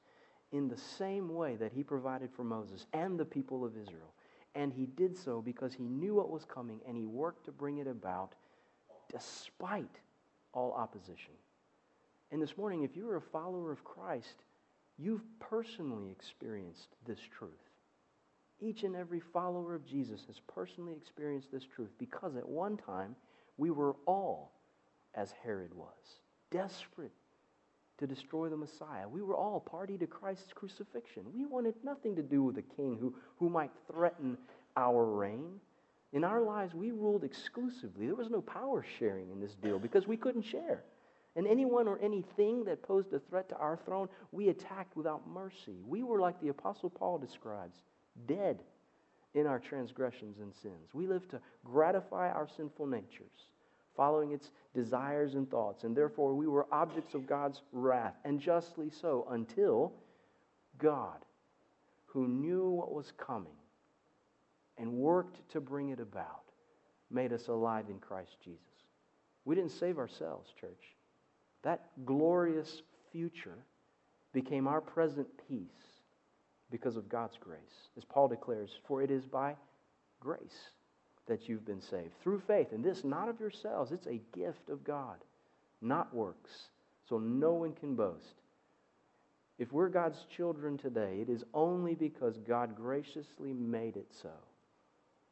in 0.51 0.67
the 0.67 0.77
same 0.77 1.33
way 1.33 1.55
that 1.57 1.73
he 1.73 1.83
provided 1.83 2.29
for 2.31 2.43
Moses 2.43 2.85
and 2.93 3.19
the 3.19 3.25
people 3.25 3.65
of 3.65 3.77
Israel. 3.77 4.13
And 4.55 4.73
he 4.73 4.85
did 4.85 5.17
so 5.17 5.41
because 5.41 5.73
he 5.73 5.83
knew 5.83 6.15
what 6.15 6.31
was 6.31 6.45
coming 6.45 6.79
and 6.87 6.97
he 6.97 7.05
worked 7.05 7.45
to 7.45 7.51
bring 7.51 7.77
it 7.77 7.87
about 7.87 8.33
despite 9.11 9.99
all 10.53 10.73
opposition. 10.73 11.33
And 12.31 12.41
this 12.41 12.57
morning, 12.57 12.83
if 12.83 12.95
you're 12.95 13.17
a 13.17 13.21
follower 13.21 13.71
of 13.71 13.83
Christ, 13.83 14.43
you've 14.97 15.23
personally 15.39 16.09
experienced 16.11 16.95
this 17.05 17.19
truth. 17.37 17.68
Each 18.61 18.83
and 18.83 18.95
every 18.95 19.19
follower 19.19 19.75
of 19.75 19.85
Jesus 19.85 20.21
has 20.27 20.41
personally 20.53 20.93
experienced 20.93 21.51
this 21.51 21.63
truth 21.63 21.91
because 21.97 22.35
at 22.35 22.47
one 22.47 22.77
time 22.77 23.15
we 23.57 23.71
were 23.71 23.95
all 24.05 24.51
as 25.15 25.33
Herod 25.43 25.73
was, 25.73 26.19
desperate 26.51 27.11
to 27.99 28.07
destroy 28.07 28.49
the 28.49 28.57
Messiah. 28.57 29.07
We 29.07 29.21
were 29.21 29.35
all 29.35 29.59
party 29.59 29.97
to 29.97 30.07
Christ's 30.07 30.53
crucifixion. 30.53 31.23
We 31.33 31.45
wanted 31.45 31.75
nothing 31.83 32.15
to 32.15 32.21
do 32.21 32.43
with 32.43 32.57
a 32.57 32.61
king 32.61 32.97
who, 32.99 33.13
who 33.37 33.49
might 33.49 33.71
threaten 33.91 34.37
our 34.77 35.05
reign. 35.05 35.59
In 36.13 36.23
our 36.23 36.41
lives, 36.41 36.73
we 36.73 36.91
ruled 36.91 37.23
exclusively. 37.23 38.07
There 38.07 38.15
was 38.15 38.29
no 38.29 38.41
power 38.41 38.85
sharing 38.97 39.29
in 39.31 39.39
this 39.39 39.55
deal 39.55 39.79
because 39.79 40.07
we 40.07 40.17
couldn't 40.17 40.43
share. 40.43 40.83
And 41.35 41.45
anyone 41.45 41.87
or 41.87 41.99
anything 41.99 42.63
that 42.63 42.81
posed 42.81 43.13
a 43.13 43.19
threat 43.19 43.49
to 43.49 43.57
our 43.57 43.77
throne, 43.85 44.09
we 44.31 44.49
attacked 44.49 44.95
without 44.95 45.27
mercy. 45.27 45.79
We 45.85 46.03
were 46.03 46.19
like 46.19 46.41
the 46.41 46.49
Apostle 46.49 46.89
Paul 46.89 47.17
describes 47.17 47.83
dead 48.27 48.59
in 49.33 49.45
our 49.45 49.59
transgressions 49.59 50.39
and 50.39 50.53
sins. 50.55 50.89
We 50.93 51.07
live 51.07 51.27
to 51.29 51.39
gratify 51.63 52.29
our 52.29 52.47
sinful 52.47 52.87
natures, 52.87 53.47
following 53.95 54.31
its 54.31 54.49
desires 54.73 55.35
and 55.35 55.49
thoughts, 55.49 55.83
and 55.83 55.95
therefore 55.95 56.33
we 56.33 56.47
were 56.47 56.67
objects 56.71 57.13
of 57.13 57.27
God's 57.27 57.61
wrath, 57.71 58.15
and 58.25 58.39
justly 58.39 58.89
so, 58.89 59.27
until 59.29 59.93
God, 60.77 61.25
who 62.07 62.27
knew 62.27 62.69
what 62.69 62.93
was 62.93 63.13
coming 63.17 63.53
and 64.77 64.93
worked 64.93 65.49
to 65.51 65.61
bring 65.61 65.89
it 65.89 65.99
about, 65.99 66.43
made 67.11 67.33
us 67.33 67.47
alive 67.47 67.85
in 67.89 67.99
Christ 67.99 68.37
Jesus. 68.43 68.59
We 69.45 69.55
didn't 69.55 69.71
save 69.71 69.97
ourselves, 69.97 70.49
church. 70.59 70.95
That 71.63 71.87
glorious 72.05 72.81
future 73.11 73.65
became 74.31 74.67
our 74.67 74.81
present 74.81 75.27
peace 75.47 75.88
because 76.71 76.95
of 76.95 77.09
God's 77.09 77.37
grace. 77.39 77.89
As 77.97 78.05
Paul 78.05 78.27
declares, 78.27 78.71
for 78.87 79.01
it 79.01 79.11
is 79.11 79.25
by 79.25 79.55
grace 80.19 80.69
that 81.27 81.47
you've 81.47 81.65
been 81.65 81.81
saved 81.81 82.11
through 82.21 82.41
faith. 82.41 82.71
And 82.71 82.83
this 82.83 83.03
not 83.03 83.29
of 83.29 83.39
yourselves, 83.39 83.91
it's 83.91 84.07
a 84.07 84.21
gift 84.35 84.69
of 84.69 84.83
God, 84.83 85.17
not 85.81 86.13
works. 86.13 86.51
So 87.07 87.17
no 87.17 87.53
one 87.53 87.73
can 87.73 87.95
boast. 87.95 88.35
If 89.57 89.73
we're 89.73 89.89
God's 89.89 90.25
children 90.35 90.77
today, 90.77 91.19
it 91.21 91.29
is 91.29 91.43
only 91.53 91.93
because 91.93 92.37
God 92.37 92.75
graciously 92.75 93.51
made 93.53 93.97
it 93.97 94.07
so. 94.21 94.31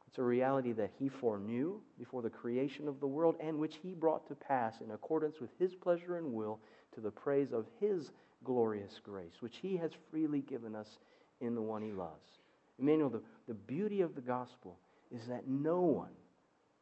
It's 0.06 0.18
a 0.18 0.22
reality 0.22 0.72
that 0.72 0.90
He 0.98 1.08
foreknew 1.08 1.80
before 1.98 2.22
the 2.22 2.30
creation 2.30 2.88
of 2.88 3.00
the 3.00 3.06
world 3.06 3.36
and 3.40 3.58
which 3.58 3.76
He 3.82 3.94
brought 3.94 4.26
to 4.28 4.34
pass 4.34 4.80
in 4.80 4.90
accordance 4.90 5.40
with 5.40 5.50
His 5.58 5.74
pleasure 5.74 6.16
and 6.16 6.32
will 6.32 6.60
to 6.94 7.00
the 7.00 7.10
praise 7.10 7.52
of 7.52 7.66
His 7.80 8.10
glorious 8.44 9.00
grace, 9.02 9.40
which 9.40 9.58
He 9.62 9.76
has 9.76 9.90
freely 10.10 10.40
given 10.40 10.74
us 10.74 10.98
in 11.40 11.54
the 11.54 11.62
one 11.62 11.82
he 11.82 11.92
loves. 11.92 12.40
Emmanuel, 12.78 13.10
the, 13.10 13.22
the 13.46 13.54
beauty 13.54 14.00
of 14.00 14.14
the 14.14 14.20
gospel 14.20 14.78
is 15.14 15.26
that 15.26 15.48
no 15.48 15.80
one 15.80 16.12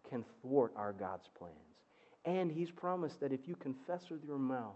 can 0.08 0.24
thwart 0.40 0.72
our 0.76 0.92
God's 0.92 1.28
plans. 1.38 1.54
And 2.24 2.50
he's 2.50 2.70
promised 2.70 3.20
that 3.20 3.32
if 3.32 3.46
you 3.46 3.56
confess 3.56 4.10
with 4.10 4.24
your 4.24 4.38
mouth 4.38 4.74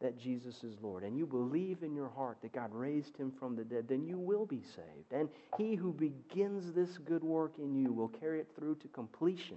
that 0.00 0.18
Jesus 0.18 0.62
is 0.62 0.76
Lord, 0.82 1.04
and 1.04 1.16
you 1.16 1.26
believe 1.26 1.82
in 1.82 1.94
your 1.94 2.08
heart 2.08 2.38
that 2.42 2.52
God 2.52 2.70
raised 2.72 3.16
him 3.16 3.32
from 3.38 3.56
the 3.56 3.64
dead, 3.64 3.86
then 3.88 4.04
you 4.04 4.18
will 4.18 4.44
be 4.44 4.62
saved. 4.62 5.12
And 5.12 5.28
he 5.56 5.74
who 5.74 5.92
begins 5.92 6.72
this 6.72 6.98
good 6.98 7.24
work 7.24 7.54
in 7.58 7.74
you 7.74 7.92
will 7.92 8.08
carry 8.08 8.40
it 8.40 8.48
through 8.56 8.76
to 8.76 8.88
completion 8.88 9.56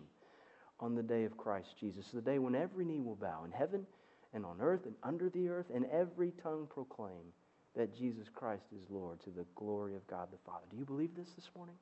on 0.79 0.95
the 0.95 1.03
day 1.03 1.25
of 1.25 1.37
Christ 1.37 1.75
Jesus, 1.77 2.05
the 2.13 2.21
day 2.21 2.39
when 2.39 2.55
every 2.55 2.85
knee 2.85 3.01
will 3.01 3.15
bow 3.15 3.43
in 3.43 3.51
heaven 3.51 3.85
and 4.33 4.45
on 4.45 4.61
earth 4.61 4.85
and 4.85 4.95
under 5.03 5.29
the 5.29 5.49
earth, 5.49 5.65
and 5.73 5.85
every 5.91 6.31
tongue 6.41 6.67
proclaim 6.69 7.33
that 7.75 7.95
Jesus 7.95 8.27
Christ 8.33 8.65
is 8.75 8.89
Lord 8.89 9.19
to 9.21 9.29
the 9.29 9.45
glory 9.55 9.95
of 9.95 10.05
God 10.07 10.29
the 10.31 10.37
Father. 10.45 10.65
Do 10.69 10.77
you 10.77 10.85
believe 10.85 11.15
this 11.15 11.29
this 11.35 11.49
morning? 11.55 11.75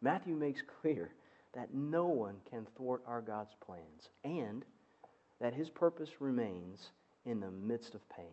Matthew 0.00 0.34
makes 0.34 0.62
clear 0.80 1.10
that 1.54 1.72
no 1.72 2.06
one 2.06 2.36
can 2.50 2.66
thwart 2.76 3.02
our 3.06 3.20
God's 3.20 3.54
plans 3.64 4.10
and 4.24 4.64
that 5.40 5.54
his 5.54 5.68
purpose 5.70 6.10
remains 6.20 6.90
in 7.24 7.40
the 7.40 7.50
midst 7.50 7.94
of 7.94 8.08
pain. 8.08 8.26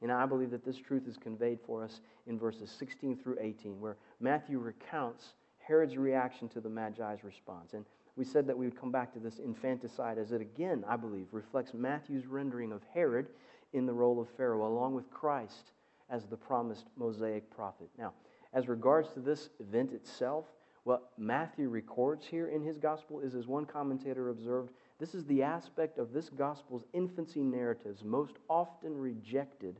And 0.00 0.12
I 0.12 0.26
believe 0.26 0.50
that 0.50 0.64
this 0.64 0.78
truth 0.78 1.08
is 1.08 1.16
conveyed 1.16 1.58
for 1.66 1.84
us 1.84 2.00
in 2.26 2.38
verses 2.38 2.70
16 2.78 3.18
through 3.18 3.38
18, 3.40 3.80
where 3.80 3.96
Matthew 4.20 4.58
recounts 4.58 5.34
Herod's 5.58 5.96
reaction 5.96 6.48
to 6.50 6.60
the 6.60 6.68
Magi's 6.68 7.24
response. 7.24 7.72
And 7.72 7.84
we 8.16 8.24
said 8.24 8.46
that 8.46 8.56
we 8.56 8.66
would 8.66 8.80
come 8.80 8.92
back 8.92 9.12
to 9.12 9.18
this 9.18 9.38
infanticide 9.38 10.18
as 10.18 10.32
it 10.32 10.40
again, 10.40 10.84
I 10.88 10.96
believe, 10.96 11.26
reflects 11.32 11.74
Matthew's 11.74 12.26
rendering 12.26 12.72
of 12.72 12.82
Herod 12.94 13.26
in 13.72 13.86
the 13.86 13.92
role 13.92 14.20
of 14.20 14.28
Pharaoh, 14.36 14.66
along 14.66 14.94
with 14.94 15.10
Christ 15.10 15.72
as 16.10 16.26
the 16.26 16.36
promised 16.36 16.86
Mosaic 16.96 17.50
prophet. 17.50 17.88
Now, 17.98 18.12
as 18.52 18.68
regards 18.68 19.10
to 19.10 19.20
this 19.20 19.50
event 19.60 19.92
itself, 19.92 20.46
what 20.84 21.10
Matthew 21.18 21.68
records 21.68 22.26
here 22.26 22.48
in 22.48 22.62
his 22.62 22.78
gospel 22.78 23.20
is, 23.20 23.34
as 23.34 23.46
one 23.46 23.66
commentator 23.66 24.30
observed, 24.30 24.70
this 24.98 25.14
is 25.14 25.24
the 25.26 25.42
aspect 25.42 25.98
of 25.98 26.12
this 26.12 26.30
gospel's 26.30 26.84
infancy 26.94 27.42
narratives 27.42 28.02
most 28.04 28.36
often 28.48 28.96
rejected 28.96 29.76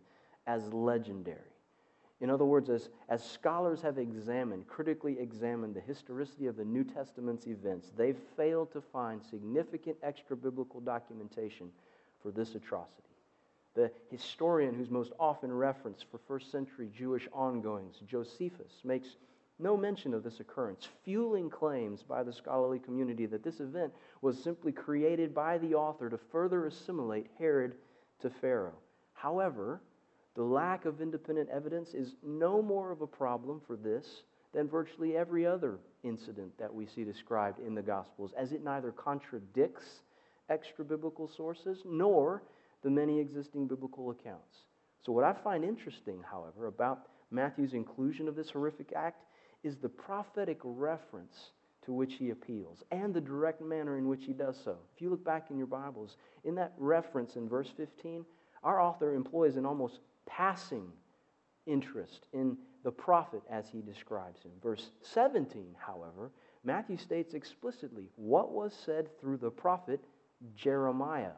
as 0.47 0.73
legendary. 0.73 1.53
In 2.21 2.31
other 2.31 2.45
words, 2.45 2.69
as, 2.69 2.91
as 3.09 3.23
scholars 3.25 3.81
have 3.81 3.97
examined, 3.97 4.67
critically 4.67 5.19
examined 5.19 5.75
the 5.75 5.81
historicity 5.81 6.47
of 6.47 6.57
the 6.57 6.65
New 6.65 6.85
Testament's 6.85 7.47
events, 7.47 7.93
they've 7.97 8.19
failed 8.37 8.73
to 8.73 8.81
find 8.81 9.23
significant 9.23 9.97
extra 10.03 10.37
biblical 10.37 10.81
documentation 10.81 11.71
for 12.21 12.33
this 12.33 12.55
atrocity. 12.55 13.03
The 13.75 13.91
historian 14.11 14.75
who's 14.75 14.91
most 14.91 15.13
often 15.21 15.53
referenced 15.53 16.07
for 16.11 16.19
first 16.19 16.51
century 16.51 16.91
Jewish 16.95 17.29
ongoings, 17.33 18.01
Josephus, 18.07 18.81
makes 18.85 19.17
no 19.59 19.77
mention 19.77 20.15
of 20.15 20.23
this 20.23 20.41
occurrence, 20.41 20.89
fueling 21.05 21.51
claims 21.51 22.03
by 22.03 22.23
the 22.23 22.33
scholarly 22.33 22.79
community 22.79 23.27
that 23.27 23.43
this 23.43 23.61
event 23.61 23.93
was 24.23 24.43
simply 24.43 24.73
created 24.73 25.35
by 25.35 25.59
the 25.59 25.75
author 25.75 26.09
to 26.09 26.19
further 26.19 26.67
assimilate 26.67 27.27
Herod 27.39 27.75
to 28.21 28.31
Pharaoh. 28.31 28.79
However, 29.15 29.81
the 30.35 30.45
lack 30.45 30.85
of 30.85 31.01
independent 31.01 31.49
evidence 31.51 31.95
is 31.95 32.15
no 32.23 32.63
more 32.63 32.93
of 32.93 33.01
a 33.01 33.07
problem 33.07 33.61
for 33.67 33.77
this 33.77 34.23
than 34.55 34.69
virtually 34.69 35.17
every 35.17 35.45
other 35.45 35.79
incident 36.05 36.57
that 36.59 36.73
we 36.73 36.87
see 36.87 37.05
described 37.05 37.59
in 37.59 37.75
the 37.75 37.83
Gospels, 37.83 38.33
as 38.37 38.53
it 38.53 38.63
neither 38.63 38.93
contradicts 38.93 40.03
extra 40.49 40.85
biblical 40.85 41.29
sources 41.29 41.83
nor 41.85 42.43
the 42.83 42.91
many 42.91 43.19
existing 43.19 43.67
biblical 43.67 44.11
accounts. 44.11 44.65
So, 45.05 45.13
what 45.13 45.25
I 45.25 45.33
find 45.33 45.65
interesting, 45.65 46.23
however, 46.29 46.67
about 46.67 47.07
Matthew's 47.31 47.75
inclusion 47.75 48.29
of 48.29 48.37
this 48.37 48.51
horrific 48.51 48.93
act 48.95 49.25
is 49.63 49.77
the 49.77 49.89
prophetic 49.89 50.59
reference 50.63 51.51
to 51.85 51.93
which 51.93 52.15
he 52.15 52.31
appeals 52.31 52.83
and 52.91 53.15
the 53.15 53.21
direct 53.21 53.63
manner 53.63 53.99
in 53.99 54.09
which 54.09 54.25
he 54.25 54.33
does 54.33 54.59
so. 54.63 54.77
If 54.95 55.01
you 55.03 55.11
look 55.11 55.25
back 55.25 55.51
in 55.51 55.59
your 55.59 55.67
Bibles, 55.67 56.17
in 56.45 56.55
that 56.57 56.75
reference 56.77 57.37
in 57.37 57.49
verse 57.49 57.71
15, 57.77 58.25
our 58.63 58.81
author 58.81 59.15
employs 59.15 59.57
an 59.57 59.65
almost 59.65 60.01
passing 60.27 60.93
interest 61.67 62.27
in 62.33 62.57
the 62.85 62.91
prophet 62.91 63.43
as 63.51 63.69
he 63.69 63.81
describes 63.81 64.43
him. 64.43 64.53
Verse 64.63 64.91
17, 65.03 65.75
however, 65.79 66.31
Matthew 66.65 66.97
states 66.97 67.35
explicitly 67.35 68.11
what 68.17 68.53
was 68.53 68.75
said 68.85 69.09
through 69.21 69.39
the 69.39 69.51
prophet 69.51 70.05
Jeremiah 70.57 71.33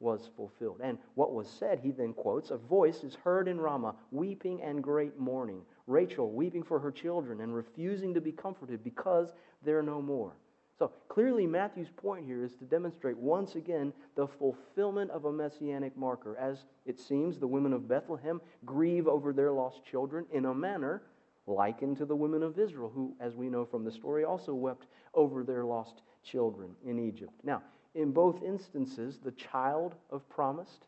was 0.00 0.30
fulfilled. 0.36 0.80
And 0.82 0.98
what 1.14 1.32
was 1.32 1.48
said, 1.48 1.80
he 1.80 1.90
then 1.90 2.12
quotes, 2.12 2.50
a 2.50 2.56
voice 2.56 3.02
is 3.02 3.16
heard 3.16 3.48
in 3.48 3.60
Ramah, 3.60 3.96
weeping 4.10 4.62
and 4.62 4.82
great 4.82 5.18
mourning. 5.18 5.62
Rachel 5.86 6.30
weeping 6.30 6.62
for 6.62 6.78
her 6.78 6.92
children 6.92 7.40
and 7.40 7.54
refusing 7.54 8.14
to 8.14 8.20
be 8.20 8.32
comforted 8.32 8.84
because 8.84 9.32
they're 9.64 9.82
no 9.82 10.00
more. 10.00 10.36
So 10.78 10.92
clearly, 11.08 11.44
Matthew's 11.44 11.90
point 11.90 12.24
here 12.24 12.44
is 12.44 12.54
to 12.56 12.64
demonstrate 12.64 13.16
once 13.16 13.56
again 13.56 13.92
the 14.14 14.28
fulfillment 14.28 15.10
of 15.10 15.24
a 15.24 15.32
messianic 15.32 15.96
marker. 15.96 16.36
As 16.36 16.66
it 16.86 17.00
seems, 17.00 17.40
the 17.40 17.48
women 17.48 17.72
of 17.72 17.88
Bethlehem 17.88 18.40
grieve 18.64 19.08
over 19.08 19.32
their 19.32 19.50
lost 19.50 19.84
children 19.84 20.24
in 20.32 20.44
a 20.44 20.54
manner 20.54 21.02
likened 21.48 21.96
to 21.96 22.04
the 22.04 22.14
women 22.14 22.44
of 22.44 22.58
Israel, 22.58 22.92
who, 22.94 23.16
as 23.18 23.34
we 23.34 23.48
know 23.48 23.64
from 23.64 23.84
the 23.84 23.90
story, 23.90 24.22
also 24.22 24.54
wept 24.54 24.86
over 25.14 25.42
their 25.42 25.64
lost 25.64 26.02
children 26.22 26.70
in 26.84 26.98
Egypt. 26.98 27.32
Now, 27.42 27.62
in 27.98 28.12
both 28.12 28.42
instances, 28.44 29.18
the 29.18 29.32
child 29.32 29.96
of 30.10 30.28
promised 30.28 30.86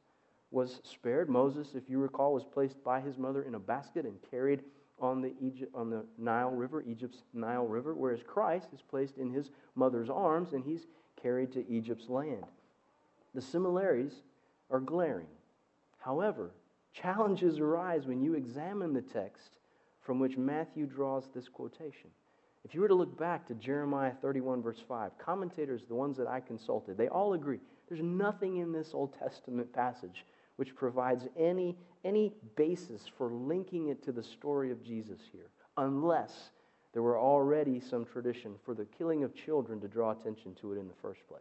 was 0.53 0.81
spared. 0.85 1.29
Moses, 1.29 1.75
if 1.75 1.89
you 1.89 1.99
recall, 1.99 2.33
was 2.33 2.45
placed 2.45 2.83
by 2.85 3.01
his 3.01 3.19
mother 3.19 3.43
in 3.43 3.57
a 3.57 3.59
basket 3.59 4.05
and 4.05 4.17
carried 4.31 4.63
on 5.01 5.21
the, 5.21 5.33
Egypt, 5.41 5.73
on 5.75 5.91
the 5.91 6.05
Nile 6.19 6.51
River, 6.51 6.83
Egypt's 6.87 7.23
Nile 7.33 7.67
River, 7.67 7.95
whereas 7.95 8.21
Christ 8.27 8.69
is 8.73 8.81
placed 8.83 9.19
in 9.19 9.33
his 9.33 9.51
mother's 9.75 10.09
arms 10.09 10.53
and 10.53 10.65
he's 10.65 10.87
carried 11.21 11.53
to 11.53 11.69
Egypt's 11.69 12.09
land. 12.09 12.45
The 13.35 13.43
similarities 13.43 14.23
are 14.71 14.81
glaring. 14.81 15.27
However, 15.99 16.53
challenges 16.93 17.59
arise 17.59 18.07
when 18.07 18.23
you 18.23 18.35
examine 18.35 18.93
the 18.93 19.03
text 19.03 19.57
from 20.01 20.21
which 20.21 20.37
Matthew 20.37 20.87
draws 20.87 21.29
this 21.35 21.49
quotation. 21.49 22.11
If 22.65 22.75
you 22.75 22.81
were 22.81 22.89
to 22.89 22.95
look 22.95 23.19
back 23.19 23.47
to 23.47 23.55
Jeremiah 23.55 24.13
31, 24.21 24.63
verse 24.63 24.83
5, 24.87 25.13
commentators, 25.19 25.83
the 25.89 25.95
ones 25.95 26.17
that 26.19 26.27
I 26.27 26.41
consulted, 26.41 26.97
they 26.97 27.09
all 27.09 27.33
agree 27.35 27.59
there's 27.89 28.03
nothing 28.03 28.59
in 28.59 28.71
this 28.71 28.91
Old 28.95 29.19
Testament 29.19 29.73
passage 29.73 30.25
which 30.57 30.77
provides 30.77 31.27
any, 31.39 31.77
any 32.05 32.35
basis 32.55 33.03
for 33.17 33.33
linking 33.33 33.89
it 33.89 34.03
to 34.05 34.13
the 34.13 34.23
story 34.23 34.71
of 34.71 34.85
Jesus 34.85 35.19
here, 35.33 35.51
unless 35.77 36.51
there 36.93 37.03
were 37.03 37.19
already 37.19 37.81
some 37.81 38.05
tradition 38.05 38.55
for 38.65 38.75
the 38.75 38.85
killing 38.85 39.25
of 39.25 39.35
children 39.35 39.81
to 39.81 39.89
draw 39.89 40.11
attention 40.11 40.55
to 40.61 40.73
it 40.73 40.79
in 40.79 40.87
the 40.87 40.95
first 41.01 41.27
place. 41.29 41.41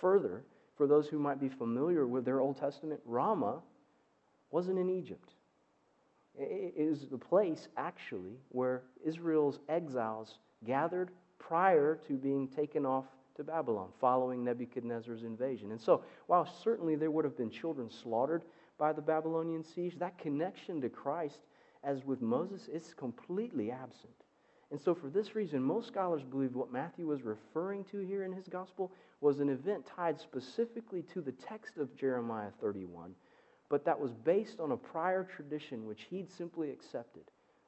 Further, 0.00 0.44
for 0.76 0.86
those 0.86 1.08
who 1.08 1.18
might 1.18 1.40
be 1.40 1.48
familiar 1.48 2.06
with 2.06 2.24
their 2.24 2.40
Old 2.40 2.58
Testament, 2.58 3.00
Ramah 3.06 3.62
wasn't 4.50 4.78
in 4.78 4.90
Egypt. 4.90 5.34
Is 6.38 7.06
the 7.10 7.18
place, 7.18 7.68
actually, 7.76 8.38
where 8.48 8.82
Israel's 9.04 9.58
exiles 9.68 10.38
gathered 10.64 11.10
prior 11.38 12.00
to 12.08 12.14
being 12.14 12.48
taken 12.48 12.86
off 12.86 13.04
to 13.36 13.44
Babylon 13.44 13.88
following 14.00 14.44
Nebuchadnezzar's 14.44 15.24
invasion. 15.24 15.72
And 15.72 15.80
so, 15.80 16.02
while 16.26 16.46
certainly 16.62 16.96
there 16.96 17.10
would 17.10 17.24
have 17.24 17.36
been 17.36 17.50
children 17.50 17.90
slaughtered 17.90 18.44
by 18.78 18.92
the 18.92 19.02
Babylonian 19.02 19.62
siege, 19.62 19.98
that 19.98 20.18
connection 20.18 20.80
to 20.80 20.88
Christ, 20.88 21.40
as 21.84 22.04
with 22.04 22.22
Moses, 22.22 22.68
is 22.68 22.94
completely 22.94 23.70
absent. 23.70 24.12
And 24.70 24.80
so, 24.80 24.94
for 24.94 25.10
this 25.10 25.34
reason, 25.34 25.62
most 25.62 25.88
scholars 25.88 26.22
believe 26.22 26.54
what 26.54 26.72
Matthew 26.72 27.06
was 27.06 27.22
referring 27.22 27.84
to 27.84 27.98
here 27.98 28.24
in 28.24 28.32
his 28.32 28.48
gospel 28.48 28.90
was 29.20 29.40
an 29.40 29.50
event 29.50 29.84
tied 29.84 30.18
specifically 30.18 31.02
to 31.12 31.20
the 31.20 31.32
text 31.32 31.76
of 31.76 31.94
Jeremiah 31.94 32.50
31, 32.60 33.14
but 33.72 33.86
that 33.86 33.98
was 33.98 34.12
based 34.12 34.60
on 34.60 34.72
a 34.72 34.76
prior 34.76 35.24
tradition 35.24 35.86
which 35.86 36.02
he'd 36.10 36.30
simply 36.30 36.70
accepted. 36.70 37.22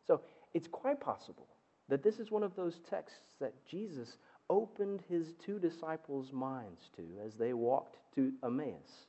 So, 0.06 0.20
it's 0.52 0.68
quite 0.68 1.00
possible 1.00 1.46
that 1.88 2.02
this 2.02 2.18
is 2.18 2.30
one 2.30 2.42
of 2.42 2.54
those 2.54 2.80
texts 2.90 3.36
that 3.40 3.54
Jesus 3.66 4.18
opened 4.50 5.02
his 5.08 5.32
two 5.42 5.58
disciples' 5.58 6.30
minds 6.30 6.90
to 6.96 7.02
as 7.24 7.36
they 7.36 7.54
walked 7.54 7.96
to 8.16 8.34
Emmaus 8.44 9.06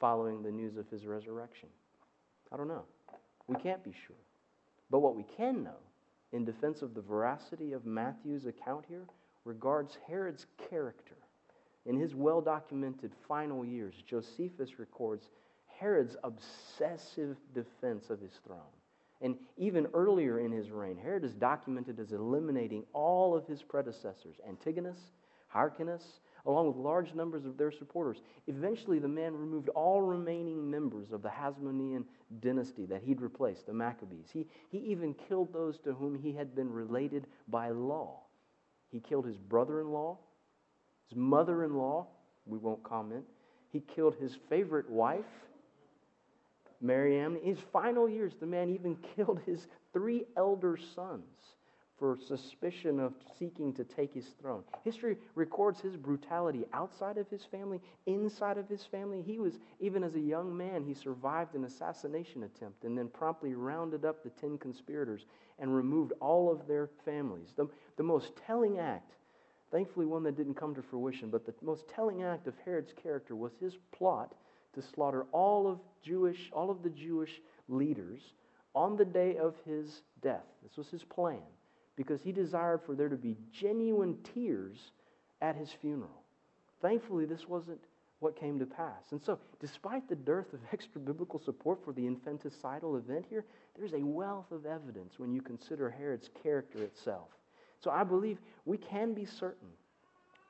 following 0.00 0.42
the 0.42 0.50
news 0.50 0.78
of 0.78 0.88
his 0.88 1.04
resurrection? 1.04 1.68
I 2.50 2.56
don't 2.56 2.68
know. 2.68 2.86
We 3.46 3.56
can't 3.56 3.84
be 3.84 3.92
sure. 4.06 4.16
But 4.90 5.00
what 5.00 5.16
we 5.16 5.26
can 5.36 5.62
know, 5.62 5.76
in 6.32 6.46
defense 6.46 6.80
of 6.80 6.94
the 6.94 7.02
veracity 7.02 7.72
of 7.72 7.84
Matthew's 7.84 8.46
account 8.46 8.86
here, 8.88 9.04
regards 9.44 9.98
Herod's 10.08 10.46
character. 10.70 11.16
In 11.84 12.00
his 12.00 12.14
well 12.14 12.40
documented 12.40 13.12
final 13.28 13.62
years, 13.62 13.94
Josephus 14.06 14.78
records 14.78 15.28
Herod's 15.78 16.16
obsessive 16.24 17.36
defense 17.54 18.10
of 18.10 18.20
his 18.20 18.32
throne. 18.46 18.60
And 19.20 19.36
even 19.56 19.86
earlier 19.94 20.40
in 20.40 20.52
his 20.52 20.70
reign, 20.70 20.96
Herod 20.96 21.24
is 21.24 21.34
documented 21.34 21.98
as 21.98 22.12
eliminating 22.12 22.84
all 22.92 23.34
of 23.34 23.46
his 23.46 23.62
predecessors, 23.62 24.36
Antigonus, 24.46 24.98
Hyrcanus, 25.48 26.20
along 26.46 26.66
with 26.66 26.76
large 26.76 27.14
numbers 27.14 27.46
of 27.46 27.56
their 27.56 27.70
supporters. 27.70 28.18
Eventually, 28.48 28.98
the 28.98 29.08
man 29.08 29.34
removed 29.34 29.70
all 29.70 30.02
remaining 30.02 30.70
members 30.70 31.10
of 31.10 31.22
the 31.22 31.28
Hasmonean 31.30 32.04
dynasty 32.40 32.84
that 32.86 33.02
he'd 33.02 33.20
replaced, 33.20 33.66
the 33.66 33.72
Maccabees. 33.72 34.28
He, 34.32 34.46
he 34.68 34.78
even 34.78 35.14
killed 35.14 35.52
those 35.52 35.78
to 35.80 35.94
whom 35.94 36.14
he 36.14 36.32
had 36.32 36.54
been 36.54 36.70
related 36.70 37.26
by 37.48 37.70
law. 37.70 38.20
He 38.90 39.00
killed 39.00 39.26
his 39.26 39.38
brother 39.38 39.80
in 39.80 39.90
law, 39.90 40.18
his 41.08 41.16
mother 41.16 41.64
in 41.64 41.74
law, 41.74 42.08
we 42.46 42.58
won't 42.58 42.82
comment. 42.82 43.24
He 43.70 43.80
killed 43.80 44.16
his 44.16 44.36
favorite 44.48 44.88
wife, 44.88 45.24
Mariamne. 46.80 47.36
In 47.36 47.54
his 47.54 47.64
final 47.72 48.08
years, 48.08 48.34
the 48.38 48.46
man 48.46 48.70
even 48.70 48.96
killed 49.16 49.40
his 49.46 49.66
three 49.92 50.24
elder 50.36 50.76
sons 50.94 51.54
for 51.98 52.18
suspicion 52.26 52.98
of 52.98 53.14
seeking 53.38 53.72
to 53.72 53.84
take 53.84 54.12
his 54.12 54.26
throne. 54.40 54.64
History 54.82 55.16
records 55.34 55.80
his 55.80 55.96
brutality 55.96 56.64
outside 56.72 57.18
of 57.18 57.28
his 57.30 57.44
family, 57.44 57.80
inside 58.06 58.58
of 58.58 58.68
his 58.68 58.84
family. 58.84 59.22
He 59.22 59.38
was, 59.38 59.58
even 59.80 60.02
as 60.02 60.14
a 60.16 60.20
young 60.20 60.56
man, 60.56 60.82
he 60.84 60.92
survived 60.92 61.54
an 61.54 61.64
assassination 61.64 62.42
attempt 62.42 62.84
and 62.84 62.98
then 62.98 63.08
promptly 63.08 63.54
rounded 63.54 64.04
up 64.04 64.24
the 64.24 64.30
ten 64.30 64.58
conspirators 64.58 65.26
and 65.58 65.74
removed 65.74 66.12
all 66.20 66.50
of 66.50 66.66
their 66.66 66.90
families. 67.04 67.54
The, 67.56 67.68
the 67.96 68.02
most 68.02 68.32
telling 68.44 68.78
act, 68.78 69.12
thankfully 69.70 70.06
one 70.06 70.24
that 70.24 70.36
didn't 70.36 70.54
come 70.54 70.74
to 70.74 70.82
fruition, 70.82 71.30
but 71.30 71.46
the 71.46 71.54
most 71.62 71.86
telling 71.88 72.24
act 72.24 72.48
of 72.48 72.54
Herod's 72.64 72.92
character 72.92 73.36
was 73.36 73.52
his 73.60 73.76
plot 73.96 74.34
to 74.74 74.82
slaughter 74.82 75.26
all 75.32 75.66
of 75.66 75.78
Jewish, 76.02 76.50
all 76.52 76.70
of 76.70 76.82
the 76.82 76.90
Jewish 76.90 77.40
leaders 77.68 78.20
on 78.74 78.96
the 78.96 79.04
day 79.04 79.36
of 79.36 79.54
his 79.64 80.02
death. 80.22 80.44
This 80.62 80.76
was 80.76 80.88
his 80.88 81.04
plan 81.04 81.42
because 81.96 82.20
he 82.22 82.32
desired 82.32 82.80
for 82.84 82.94
there 82.94 83.08
to 83.08 83.16
be 83.16 83.36
genuine 83.52 84.18
tears 84.34 84.90
at 85.40 85.56
his 85.56 85.70
funeral. 85.80 86.22
Thankfully, 86.82 87.24
this 87.24 87.48
wasn't 87.48 87.80
what 88.20 88.38
came 88.38 88.58
to 88.58 88.66
pass. 88.66 89.12
And 89.12 89.22
so, 89.22 89.38
despite 89.60 90.08
the 90.08 90.16
dearth 90.16 90.52
of 90.52 90.60
extra 90.72 91.00
biblical 91.00 91.38
support 91.38 91.84
for 91.84 91.92
the 91.92 92.02
infanticidal 92.02 92.98
event 92.98 93.26
here, 93.28 93.44
there's 93.76 93.92
a 93.92 94.04
wealth 94.04 94.50
of 94.50 94.66
evidence 94.66 95.14
when 95.18 95.32
you 95.32 95.40
consider 95.40 95.90
Herod's 95.90 96.30
character 96.42 96.82
itself. 96.82 97.28
So, 97.80 97.90
I 97.90 98.02
believe 98.02 98.38
we 98.64 98.78
can 98.78 99.14
be 99.14 99.26
certain 99.26 99.68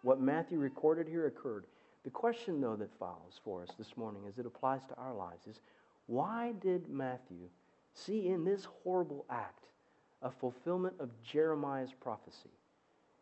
what 0.02 0.20
Matthew 0.20 0.58
recorded 0.58 1.08
here 1.08 1.26
occurred. 1.26 1.64
The 2.04 2.10
question, 2.10 2.60
though, 2.60 2.76
that 2.76 2.92
follows 2.98 3.40
for 3.42 3.62
us 3.62 3.70
this 3.78 3.96
morning 3.96 4.22
as 4.28 4.38
it 4.38 4.46
applies 4.46 4.84
to 4.86 4.94
our 4.96 5.14
lives 5.14 5.46
is 5.46 5.60
why 6.06 6.52
did 6.60 6.88
Matthew 6.88 7.48
see 7.94 8.28
in 8.28 8.44
this 8.44 8.66
horrible 8.82 9.24
act 9.30 9.68
a 10.22 10.30
fulfillment 10.30 10.94
of 10.98 11.10
Jeremiah's 11.22 11.92
prophecy. 12.00 12.50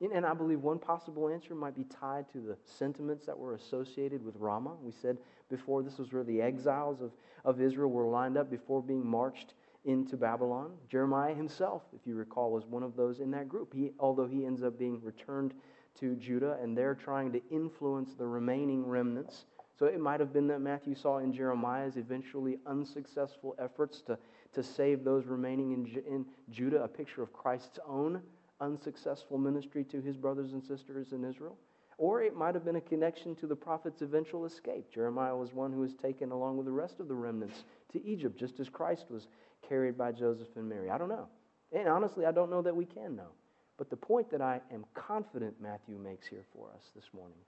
And 0.01 0.27
I 0.27 0.35
believe 0.35 0.61
one 0.61 0.81
possible 0.81 1.29
answer 1.29 1.55
might 1.55 1.77
be 1.77 1.85
tied 1.85 2.29
to 2.33 2.39
the 2.39 2.57
sentiments 2.65 3.25
that 3.27 3.39
were 3.39 3.55
associated 3.55 4.25
with 4.25 4.35
Ramah. 4.37 4.75
We 4.83 4.91
said 4.91 5.19
before 5.49 5.83
this 5.83 5.99
was 5.99 6.13
where 6.13 6.25
the 6.25 6.43
exiles 6.43 7.01
of, 7.01 7.13
of 7.45 7.61
Israel 7.61 7.91
were 7.91 8.07
lined 8.07 8.37
up 8.37 8.51
before 8.51 8.83
being 8.83 9.07
marched 9.07 9.55
into 9.85 10.17
Babylon. 10.17 10.73
Jeremiah 10.89 11.35
himself, 11.35 11.83
if 11.95 12.05
you 12.05 12.17
recall, 12.17 12.51
was 12.51 12.67
one 12.67 12.83
of 12.83 12.97
those 12.97 13.21
in 13.21 13.31
that 13.33 13.49
group. 13.49 13.73
He, 13.73 13.93
although 14.01 14.27
he 14.27 14.45
ends 14.45 14.65
up 14.65 14.77
being 14.77 15.01
returned 15.03 15.55
to 16.01 16.17
Judah, 16.17 16.59
and 16.63 16.77
they're 16.77 16.95
trying 16.95 17.33
to 17.33 17.43
influence 17.51 18.15
the 18.15 18.27
remaining 18.27 18.87
remnants. 18.87 19.47
So 19.79 19.87
it 19.87 20.01
might 20.01 20.21
have 20.21 20.33
been 20.33 20.47
that 20.49 20.61
Matthew 20.61 20.95
saw 20.95 21.19
in 21.19 21.33
Jeremiah's 21.33 21.97
eventually 21.97 22.59
unsuccessful 22.67 23.57
efforts 23.59 24.01
to 24.03 24.19
to 24.55 24.63
save 24.63 25.05
those 25.05 25.27
remaining 25.27 25.73
in, 25.73 26.03
in 26.07 26.27
Judah, 26.51 26.83
a 26.83 26.89
picture 26.89 27.23
of 27.23 27.33
Christ's 27.33 27.79
own 27.87 28.23
unsuccessful 28.61 29.39
ministry 29.39 29.85
to 29.85 30.01
his 30.01 30.17
brothers 30.17 30.53
and 30.53 30.63
sisters 30.63 31.13
in 31.13 31.25
Israel. 31.25 31.59
Or 31.99 32.23
it 32.23 32.37
might 32.37 32.55
have 32.55 32.65
been 32.65 32.77
a 32.77 32.81
connection 32.81 33.35
to 33.37 33.47
the 33.47 33.57
prophet's 33.57 34.03
eventual 34.03 34.45
escape. 34.45 34.93
Jeremiah 34.93 35.37
was 35.37 35.53
one 35.53 35.73
who 35.73 35.81
was 35.81 35.95
taken 35.95 36.31
along 36.31 36.57
with 36.57 36.67
the 36.67 36.73
rest 36.73 37.01
of 37.01 37.09
the 37.09 37.15
remnants 37.15 37.65
to 37.93 38.05
Egypt, 38.05 38.39
just 38.39 38.61
as 38.61 38.69
Christ 38.69 39.07
was 39.11 39.29
carried 39.69 39.97
by 39.97 40.13
Joseph 40.13 40.49
and 40.57 40.69
Mary. 40.69 40.91
I 40.91 40.99
don't 40.99 41.09
know. 41.09 41.29
And 41.73 41.89
honestly, 41.89 42.27
I 42.27 42.33
don't 42.33 42.51
know 42.51 42.63
that 42.63 42.77
we 42.77 42.85
can 42.85 43.17
know. 43.17 43.31
But 43.79 43.91
the 43.91 43.97
point 43.97 44.31
that 44.31 44.41
I 44.41 44.61
am 44.73 44.85
confident 44.95 45.61
Matthew 45.61 45.99
makes 45.99 46.27
here 46.27 46.45
for 46.53 46.71
us 46.75 46.91
this 46.95 47.11
morning 47.13 47.39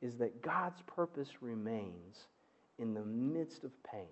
is 0.00 0.16
that 0.16 0.42
God's 0.42 0.82
purpose 0.86 1.42
remains 1.42 2.26
in 2.78 2.94
the 2.94 3.04
midst 3.04 3.64
of 3.64 3.70
pain 3.82 4.08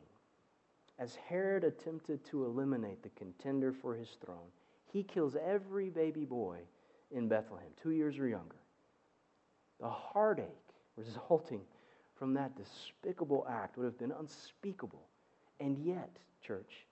as 0.98 1.14
Herod 1.14 1.62
attempted 1.64 2.24
to 2.26 2.44
eliminate 2.44 3.02
the 3.02 3.10
contender 3.10 3.72
for 3.72 3.94
his 3.94 4.08
throne, 4.24 4.50
he 4.92 5.02
kills 5.02 5.36
every 5.36 5.90
baby 5.90 6.24
boy 6.24 6.58
in 7.12 7.28
Bethlehem, 7.28 7.68
two 7.80 7.90
years 7.90 8.18
or 8.18 8.26
younger. 8.26 8.56
The 9.80 9.88
heartache 9.88 10.46
resulting 10.96 11.60
from 12.16 12.34
that 12.34 12.56
despicable 12.56 13.46
act 13.48 13.76
would 13.76 13.84
have 13.84 13.98
been 13.98 14.12
unspeakable. 14.12 15.06
And 15.60 15.78
yet, 15.78 16.10
church, 16.44 16.86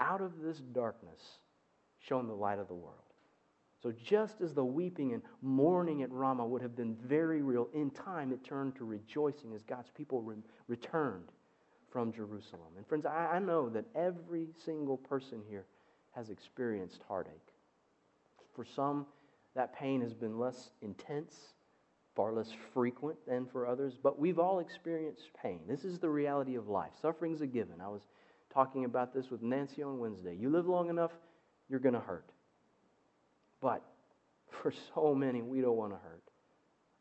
out 0.00 0.22
of 0.22 0.40
this 0.40 0.58
darkness 0.72 1.20
shone 2.00 2.26
the 2.26 2.32
light 2.32 2.58
of 2.58 2.68
the 2.68 2.74
world. 2.74 2.96
So, 3.82 3.92
just 4.04 4.40
as 4.40 4.54
the 4.54 4.64
weeping 4.64 5.12
and 5.12 5.22
mourning 5.40 6.02
at 6.02 6.12
Ramah 6.12 6.46
would 6.46 6.62
have 6.62 6.76
been 6.76 6.94
very 6.94 7.42
real, 7.42 7.68
in 7.74 7.90
time 7.90 8.32
it 8.32 8.44
turned 8.44 8.76
to 8.76 8.84
rejoicing 8.84 9.52
as 9.54 9.62
God's 9.62 9.90
people 9.90 10.22
re- 10.22 10.36
returned 10.68 11.32
from 11.90 12.12
Jerusalem. 12.12 12.72
And 12.76 12.86
friends, 12.86 13.06
I, 13.06 13.32
I 13.34 13.38
know 13.40 13.68
that 13.70 13.84
every 13.94 14.48
single 14.64 14.96
person 14.96 15.42
here 15.48 15.66
has 16.12 16.30
experienced 16.30 17.02
heartache. 17.08 17.32
For 18.54 18.64
some, 18.64 19.06
that 19.54 19.74
pain 19.74 20.00
has 20.00 20.14
been 20.14 20.38
less 20.38 20.70
intense, 20.80 21.34
far 22.14 22.32
less 22.32 22.50
frequent 22.72 23.18
than 23.26 23.46
for 23.46 23.66
others, 23.66 23.94
but 24.02 24.18
we've 24.18 24.38
all 24.38 24.60
experienced 24.60 25.30
pain. 25.42 25.60
This 25.68 25.84
is 25.84 25.98
the 25.98 26.08
reality 26.08 26.54
of 26.54 26.68
life. 26.68 26.92
Suffering's 27.00 27.40
a 27.40 27.46
given. 27.46 27.80
I 27.80 27.88
was 27.88 28.02
talking 28.52 28.84
about 28.84 29.12
this 29.12 29.30
with 29.30 29.42
Nancy 29.42 29.82
on 29.82 29.98
Wednesday. 29.98 30.34
You 30.34 30.50
live 30.50 30.66
long 30.66 30.88
enough, 30.88 31.12
you're 31.68 31.80
going 31.80 31.94
to 31.94 32.00
hurt. 32.00 32.31
But 33.62 33.82
for 34.50 34.74
so 34.94 35.14
many, 35.14 35.40
we 35.40 35.62
don't 35.62 35.76
want 35.76 35.92
to 35.92 35.98
hurt. 35.98 36.22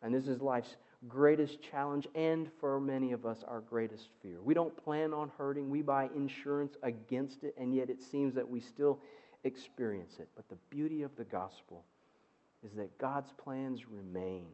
And 0.01 0.13
this 0.13 0.27
is 0.27 0.41
life's 0.41 0.77
greatest 1.07 1.61
challenge 1.61 2.07
and 2.15 2.49
for 2.59 2.79
many 2.79 3.11
of 3.11 3.25
us 3.25 3.43
our 3.47 3.61
greatest 3.61 4.07
fear. 4.21 4.41
We 4.41 4.53
don't 4.53 4.75
plan 4.83 5.13
on 5.13 5.31
hurting, 5.37 5.69
we 5.69 5.81
buy 5.81 6.09
insurance 6.15 6.75
against 6.83 7.43
it, 7.43 7.55
and 7.57 7.73
yet 7.75 7.89
it 7.89 8.01
seems 8.01 8.35
that 8.35 8.47
we 8.47 8.59
still 8.59 8.99
experience 9.43 10.13
it. 10.19 10.29
But 10.35 10.47
the 10.47 10.57
beauty 10.69 11.01
of 11.01 11.15
the 11.17 11.23
gospel 11.23 11.83
is 12.63 12.71
that 12.75 12.95
God's 12.99 13.31
plans 13.43 13.89
remain 13.89 14.45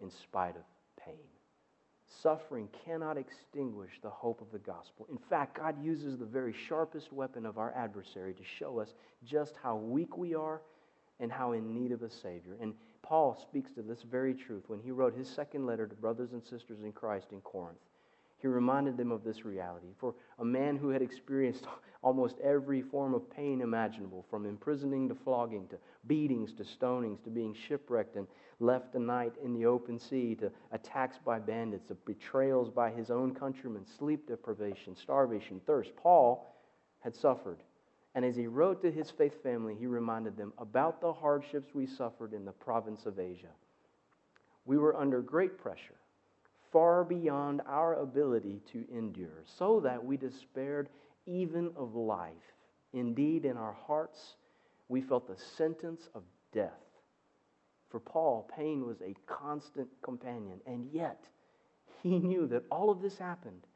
in 0.00 0.10
spite 0.10 0.56
of 0.56 0.62
pain. 1.04 1.14
Suffering 2.22 2.68
cannot 2.84 3.16
extinguish 3.16 3.92
the 4.02 4.10
hope 4.10 4.40
of 4.40 4.50
the 4.52 4.58
gospel. 4.58 5.06
In 5.10 5.18
fact, 5.18 5.58
God 5.58 5.80
uses 5.82 6.18
the 6.18 6.24
very 6.24 6.54
sharpest 6.68 7.12
weapon 7.12 7.46
of 7.46 7.58
our 7.58 7.72
adversary 7.76 8.34
to 8.34 8.42
show 8.58 8.78
us 8.80 8.94
just 9.24 9.54
how 9.62 9.76
weak 9.76 10.16
we 10.16 10.34
are 10.34 10.60
and 11.20 11.32
how 11.32 11.52
in 11.52 11.74
need 11.74 11.92
of 11.92 12.02
a 12.02 12.10
Savior. 12.10 12.56
And 12.60 12.74
Paul 13.02 13.38
speaks 13.40 13.70
to 13.72 13.82
this 13.82 14.02
very 14.02 14.34
truth 14.34 14.64
when 14.66 14.80
he 14.80 14.90
wrote 14.90 15.16
his 15.16 15.28
second 15.28 15.66
letter 15.66 15.86
to 15.86 15.94
brothers 15.94 16.32
and 16.32 16.42
sisters 16.44 16.80
in 16.82 16.92
Christ 16.92 17.28
in 17.32 17.40
Corinth. 17.40 17.78
He 18.38 18.48
reminded 18.48 18.96
them 18.96 19.12
of 19.12 19.24
this 19.24 19.44
reality. 19.44 19.88
For 19.98 20.14
a 20.38 20.44
man 20.44 20.76
who 20.76 20.90
had 20.90 21.02
experienced 21.02 21.66
almost 22.02 22.38
every 22.40 22.82
form 22.82 23.14
of 23.14 23.30
pain 23.30 23.60
imaginable, 23.60 24.26
from 24.28 24.44
imprisoning 24.44 25.08
to 25.08 25.14
flogging, 25.14 25.66
to 25.68 25.78
beatings 26.06 26.52
to 26.54 26.62
stonings, 26.62 27.22
to 27.24 27.30
being 27.30 27.54
shipwrecked 27.54 28.16
and 28.16 28.26
left 28.60 28.94
a 28.94 28.98
night 28.98 29.34
in 29.42 29.54
the 29.54 29.66
open 29.66 29.98
sea, 29.98 30.34
to 30.36 30.52
attacks 30.72 31.16
by 31.24 31.38
bandits, 31.38 31.88
to 31.88 31.94
betrayals 31.94 32.70
by 32.70 32.90
his 32.90 33.10
own 33.10 33.34
countrymen, 33.34 33.84
sleep 33.98 34.28
deprivation, 34.28 34.94
starvation, 34.94 35.60
thirst, 35.66 35.96
Paul 35.96 36.54
had 37.00 37.14
suffered 37.14 37.62
and 38.16 38.24
as 38.24 38.34
he 38.34 38.46
wrote 38.46 38.80
to 38.80 38.90
his 38.90 39.10
faith 39.10 39.42
family, 39.42 39.76
he 39.78 39.86
reminded 39.86 40.38
them 40.38 40.54
about 40.56 41.02
the 41.02 41.12
hardships 41.12 41.74
we 41.74 41.86
suffered 41.86 42.32
in 42.32 42.46
the 42.46 42.52
province 42.52 43.04
of 43.04 43.18
Asia. 43.18 43.52
We 44.64 44.78
were 44.78 44.96
under 44.96 45.20
great 45.20 45.58
pressure, 45.58 46.00
far 46.72 47.04
beyond 47.04 47.60
our 47.66 47.96
ability 47.96 48.62
to 48.72 48.86
endure, 48.90 49.44
so 49.44 49.80
that 49.80 50.02
we 50.02 50.16
despaired 50.16 50.88
even 51.26 51.70
of 51.76 51.94
life. 51.94 52.54
Indeed, 52.94 53.44
in 53.44 53.58
our 53.58 53.76
hearts, 53.86 54.36
we 54.88 55.02
felt 55.02 55.28
the 55.28 55.36
sentence 55.36 56.08
of 56.14 56.22
death. 56.52 56.72
For 57.90 58.00
Paul, 58.00 58.50
pain 58.56 58.86
was 58.86 59.02
a 59.02 59.14
constant 59.26 59.88
companion, 60.02 60.58
and 60.66 60.86
yet 60.90 61.22
he 62.02 62.18
knew 62.18 62.46
that 62.46 62.64
all 62.70 62.88
of 62.88 63.02
this 63.02 63.18
happened 63.18 63.66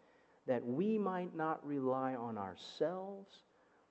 that 0.46 0.64
we 0.64 0.96
might 0.96 1.37
not 1.37 1.64
rely 1.64 2.14
on 2.14 2.38
ourselves 2.38 3.42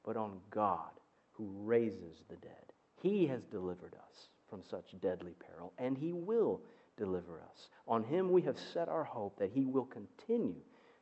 but 0.06 0.18
on 0.18 0.40
God 0.52 0.92
who 1.34 1.50
raises 1.64 2.24
the 2.30 2.36
dead. 2.38 2.74
He 3.02 3.28
has 3.28 3.42
delivered 3.52 3.96
us 3.96 4.28
from 4.50 4.62
such 4.70 5.00
deadly 5.02 5.34
peril, 5.40 5.74
and 5.78 5.98
He 5.98 6.12
will 6.12 6.62
deliver 6.98 7.42
us. 7.42 7.70
On 7.88 8.04
Him 8.04 8.32
we 8.32 8.42
have 8.42 8.58
set 8.74 8.90
our 8.90 9.04
hope 9.04 9.38
that 9.40 9.52
He 9.54 9.66
will 9.66 9.86
continue 9.86 10.62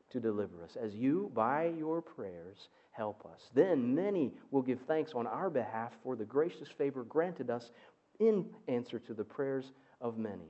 to 0.09 0.19
deliver 0.19 0.63
us 0.63 0.77
as 0.81 0.93
you, 0.95 1.31
by 1.33 1.73
your 1.77 2.01
prayers, 2.01 2.69
help 2.91 3.25
us. 3.25 3.49
Then 3.53 3.93
many 3.93 4.33
will 4.51 4.61
give 4.61 4.79
thanks 4.87 5.13
on 5.13 5.27
our 5.27 5.49
behalf 5.49 5.93
for 6.03 6.15
the 6.15 6.25
gracious 6.25 6.69
favor 6.77 7.03
granted 7.03 7.49
us 7.49 7.71
in 8.19 8.45
answer 8.67 8.99
to 8.99 9.13
the 9.13 9.23
prayers 9.23 9.71
of 10.01 10.17
many. 10.17 10.49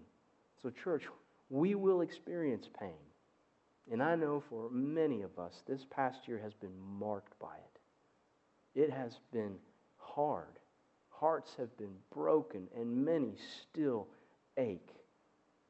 So, 0.61 0.69
church, 0.69 1.03
we 1.49 1.75
will 1.75 2.01
experience 2.01 2.69
pain. 2.79 2.93
And 3.91 4.03
I 4.03 4.15
know 4.15 4.43
for 4.49 4.69
many 4.69 5.21
of 5.21 5.39
us, 5.39 5.63
this 5.67 5.85
past 5.89 6.27
year 6.27 6.39
has 6.43 6.53
been 6.53 6.77
marked 6.99 7.37
by 7.39 7.55
it. 7.55 7.76
It 8.77 8.91
has 8.91 9.17
been 9.33 9.55
hard. 9.97 10.59
Hearts 11.09 11.55
have 11.57 11.75
been 11.77 11.95
broken, 12.13 12.67
and 12.75 13.03
many 13.03 13.33
still 13.63 14.07
ache. 14.55 14.93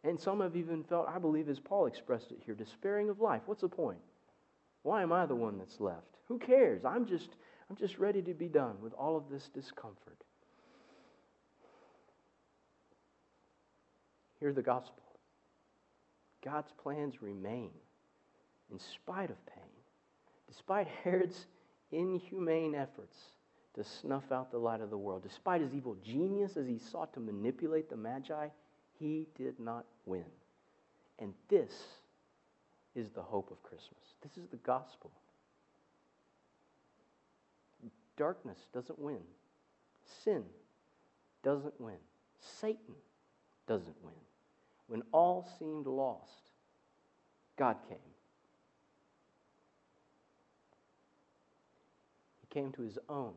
And 0.04 0.20
some 0.20 0.42
have 0.42 0.58
even 0.58 0.84
felt, 0.84 1.08
I 1.08 1.18
believe, 1.18 1.48
as 1.48 1.58
Paul 1.58 1.86
expressed 1.86 2.32
it 2.32 2.42
here, 2.46 2.54
despairing 2.54 3.10
of 3.10 3.22
life. 3.22 3.44
What's 3.46 3.62
the 3.62 3.70
point? 3.70 4.00
Why 4.84 5.04
am 5.04 5.14
I 5.14 5.26
the 5.26 5.36
one 5.36 5.58
that's 5.58 5.80
left? 5.80 6.18
Who 6.28 6.38
cares? 6.38 6.84
I'm 6.84 7.06
just, 7.06 7.30
I'm 7.70 7.78
just 7.78 7.98
ready 7.98 8.22
to 8.24 8.34
be 8.34 8.50
done 8.50 8.76
with 8.82 8.92
all 8.94 9.16
of 9.16 9.30
this 9.32 9.50
discomfort. 9.54 10.22
Hear 14.42 14.52
the 14.52 14.62
gospel. 14.62 15.04
God's 16.44 16.74
plans 16.84 17.22
remain 17.22 17.72
in 18.70 18.80
spite 18.80 19.30
of 19.30 19.46
pain, 19.46 19.64
despite 20.50 20.88
Herod's 21.06 21.48
inhumane 21.92 22.76
efforts 22.76 23.18
to 23.76 23.84
snuff 23.84 24.32
out 24.32 24.52
the 24.52 24.58
light 24.58 24.82
of 24.82 24.90
the 24.90 24.98
world, 24.98 25.24
despite 25.24 25.62
his 25.62 25.74
evil 25.74 25.96
genius 26.04 26.58
as 26.58 26.68
he 26.68 26.80
sought 26.80 27.14
to 27.14 27.20
manipulate 27.20 27.90
the 27.90 27.96
Magi, 27.96 28.48
he 29.00 29.28
did 29.38 29.60
not 29.60 29.86
win. 30.06 30.26
And 31.20 31.34
this 31.48 31.72
is 32.96 33.12
the 33.12 33.22
hope 33.22 33.52
of 33.52 33.62
Christmas. 33.62 34.16
This 34.24 34.38
is 34.38 34.50
the 34.50 34.58
gospel. 34.58 35.12
Darkness 38.18 38.58
doesn't 38.74 38.98
win. 38.98 39.22
Sin 40.24 40.44
doesn't 41.44 41.80
win. 41.80 41.98
Satan 42.60 42.96
doesn't 43.68 43.96
win. 44.02 44.14
When 44.88 45.04
all 45.12 45.48
seemed 45.60 45.86
lost, 45.86 46.52
God 47.58 47.78
came. 47.88 47.98
He 52.42 52.47
came 52.58 52.72
to 52.72 52.82
his 52.82 52.98
own, 53.08 53.34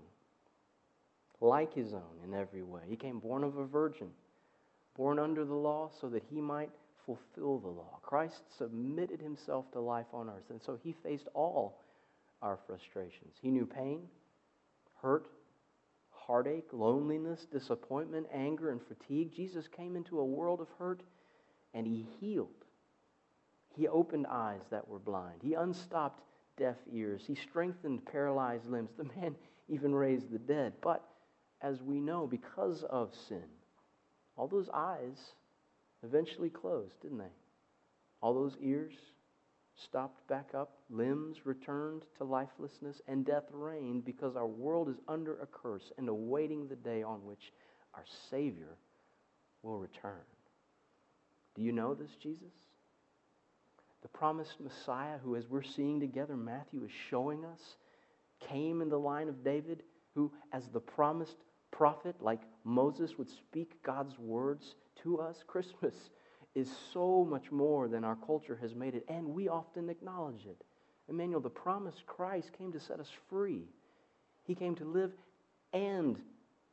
like 1.43 1.75
his 1.75 1.93
own 1.93 2.25
in 2.25 2.33
every 2.33 2.63
way. 2.63 2.81
He 2.89 2.97
came 2.97 3.19
born 3.19 3.45
of 3.45 3.59
a 3.59 3.67
virgin, 3.67 4.09
born 4.97 5.19
under 5.19 5.45
the 5.45 5.55
law 5.55 5.91
so 6.01 6.09
that 6.09 6.23
he 6.31 6.41
might 6.41 6.71
fulfill 7.05 7.59
the 7.59 7.69
law. 7.69 7.99
Christ 8.03 8.45
submitted 8.57 9.21
himself 9.21 9.71
to 9.73 9.81
life 9.81 10.07
on 10.15 10.31
earth, 10.31 10.49
and 10.49 10.63
so 10.63 10.79
he 10.83 10.95
faced 11.03 11.29
all 11.35 11.83
our 12.41 12.59
frustrations. 12.67 13.35
He 13.43 13.51
knew 13.51 13.67
pain, 13.67 14.01
hurt, 15.03 15.27
heartache, 16.11 16.69
loneliness, 16.73 17.47
disappointment, 17.53 18.27
anger, 18.33 18.71
and 18.71 18.81
fatigue. 18.81 19.35
Jesus 19.35 19.69
came 19.69 19.97
into 19.97 20.21
a 20.21 20.25
world 20.25 20.63
of 20.63 20.69
hurt 20.79 21.03
and 21.75 21.87
he 21.87 22.07
healed. 22.21 22.49
He 23.77 23.87
opened 23.87 24.27
eyes 24.29 24.63
that 24.71 24.89
were 24.89 24.99
blind. 24.99 25.41
He 25.43 25.55
unstopped 25.55 26.23
deaf 26.61 26.77
ears. 26.93 27.23
He 27.27 27.35
strengthened 27.35 28.05
paralyzed 28.05 28.71
limbs. 28.71 28.91
The 28.97 29.05
man 29.21 29.35
even 29.69 29.93
raised 29.93 30.31
the 30.31 30.39
dead. 30.39 30.75
But 30.81 31.03
as 31.63 31.83
we 31.83 31.99
know, 32.01 32.27
because 32.27 32.85
of 32.85 33.11
sin, 33.29 33.43
all 34.37 34.47
those 34.47 34.69
eyes 34.73 35.19
eventually 36.05 36.51
closed, 36.51 36.95
didn't 37.03 37.19
they? 37.19 37.33
All 38.21 38.35
those 38.35 38.57
ears 38.63 38.93
stopped 39.75 40.27
back 40.29 40.51
up, 40.55 40.77
limbs 40.91 41.39
returned 41.45 42.03
to 42.19 42.25
lifelessness, 42.25 43.01
and 43.09 43.25
death 43.25 43.45
reigned 43.51 44.05
because 44.05 44.37
our 44.37 44.47
world 44.47 44.89
is 44.89 44.97
under 45.09 45.41
a 45.41 45.47
curse 45.47 45.91
and 45.97 46.09
awaiting 46.09 46.69
the 46.69 46.77
day 46.77 47.03
on 47.03 47.25
which 47.25 47.53
our 47.95 48.05
Savior 48.31 48.77
will 49.63 49.79
return. 49.79 50.21
Do 51.55 51.63
you 51.63 51.73
know 51.73 51.95
this, 51.95 52.11
Jesus? 52.23 52.53
The 54.03 54.09
promised 54.09 54.61
Messiah, 54.61 55.19
who, 55.19 55.37
as 55.37 55.49
we're 55.49 55.63
seeing 55.63 56.01
together, 56.01 56.37
Matthew 56.37 56.85
is 56.85 56.91
showing 57.11 57.45
us, 57.45 57.77
came 58.41 58.81
in 58.81 58.89
the 58.89 58.99
line 58.99 59.29
of 59.29 59.45
David, 59.45 59.83
who, 60.15 60.33
as 60.53 60.69
the 60.69 60.81
promised 60.81 61.37
prophet, 61.71 62.17
like 62.21 62.41
Moses, 62.65 63.19
would 63.19 63.29
speak 63.29 63.83
God's 63.83 64.19
words 64.19 64.75
to 65.03 65.21
us. 65.21 65.43
Christmas 65.47 65.95
is 66.55 66.71
so 66.93 67.25
much 67.25 67.53
more 67.53 67.89
than 67.89 68.05
our 68.05 68.17
culture 68.17 68.59
has 68.61 68.75
made 68.75 68.95
it, 68.95 69.05
and 69.09 69.27
we 69.29 69.49
often 69.49 69.89
acknowledge 69.89 70.47
it. 70.47 70.65
Emmanuel, 71.09 71.41
the 71.41 71.51
promised 71.51 72.07
Christ 72.07 72.53
came 72.57 72.73
to 72.73 72.81
set 72.81 73.01
us 73.01 73.11
free. 73.29 73.69
He 74.45 74.55
came 74.55 74.75
to 74.77 74.85
live 74.85 75.13
and 75.73 76.19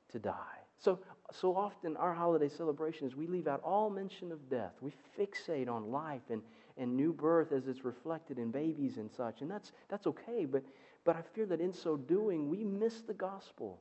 to 0.09 0.19
die. 0.19 0.57
So, 0.79 0.99
so 1.31 1.55
often 1.55 1.97
our 1.97 2.13
holiday 2.13 2.49
celebrations, 2.49 3.15
we 3.15 3.27
leave 3.27 3.47
out 3.47 3.61
all 3.63 3.89
mention 3.89 4.31
of 4.31 4.49
death. 4.49 4.73
We 4.81 4.93
fixate 5.17 5.67
on 5.67 5.91
life 5.91 6.21
and, 6.29 6.41
and 6.77 6.95
new 6.95 7.13
birth 7.13 7.51
as 7.51 7.67
it's 7.67 7.83
reflected 7.83 8.37
in 8.37 8.51
babies 8.51 8.97
and 8.97 9.09
such. 9.11 9.41
And 9.41 9.49
that's, 9.49 9.71
that's 9.89 10.07
okay, 10.07 10.45
but, 10.45 10.63
but 11.03 11.15
I 11.15 11.21
fear 11.33 11.45
that 11.47 11.59
in 11.59 11.73
so 11.73 11.97
doing, 11.97 12.49
we 12.49 12.63
miss 12.63 13.01
the 13.01 13.13
gospel 13.13 13.79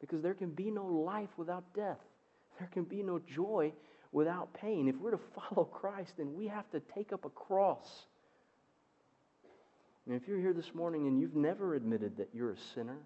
because 0.00 0.22
there 0.22 0.34
can 0.34 0.50
be 0.50 0.70
no 0.70 0.84
life 0.84 1.30
without 1.36 1.64
death. 1.74 2.00
There 2.58 2.68
can 2.72 2.84
be 2.84 3.02
no 3.02 3.18
joy 3.18 3.72
without 4.12 4.52
pain. 4.54 4.88
If 4.88 4.96
we're 4.96 5.12
to 5.12 5.20
follow 5.34 5.64
Christ, 5.64 6.14
then 6.18 6.34
we 6.34 6.46
have 6.46 6.70
to 6.70 6.80
take 6.80 7.12
up 7.12 7.24
a 7.24 7.30
cross. 7.30 8.06
And 10.06 10.14
if 10.14 10.28
you're 10.28 10.38
here 10.38 10.52
this 10.52 10.74
morning 10.74 11.06
and 11.06 11.20
you've 11.20 11.34
never 11.34 11.74
admitted 11.74 12.16
that 12.18 12.28
you're 12.32 12.52
a 12.52 12.58
sinner, 12.74 12.98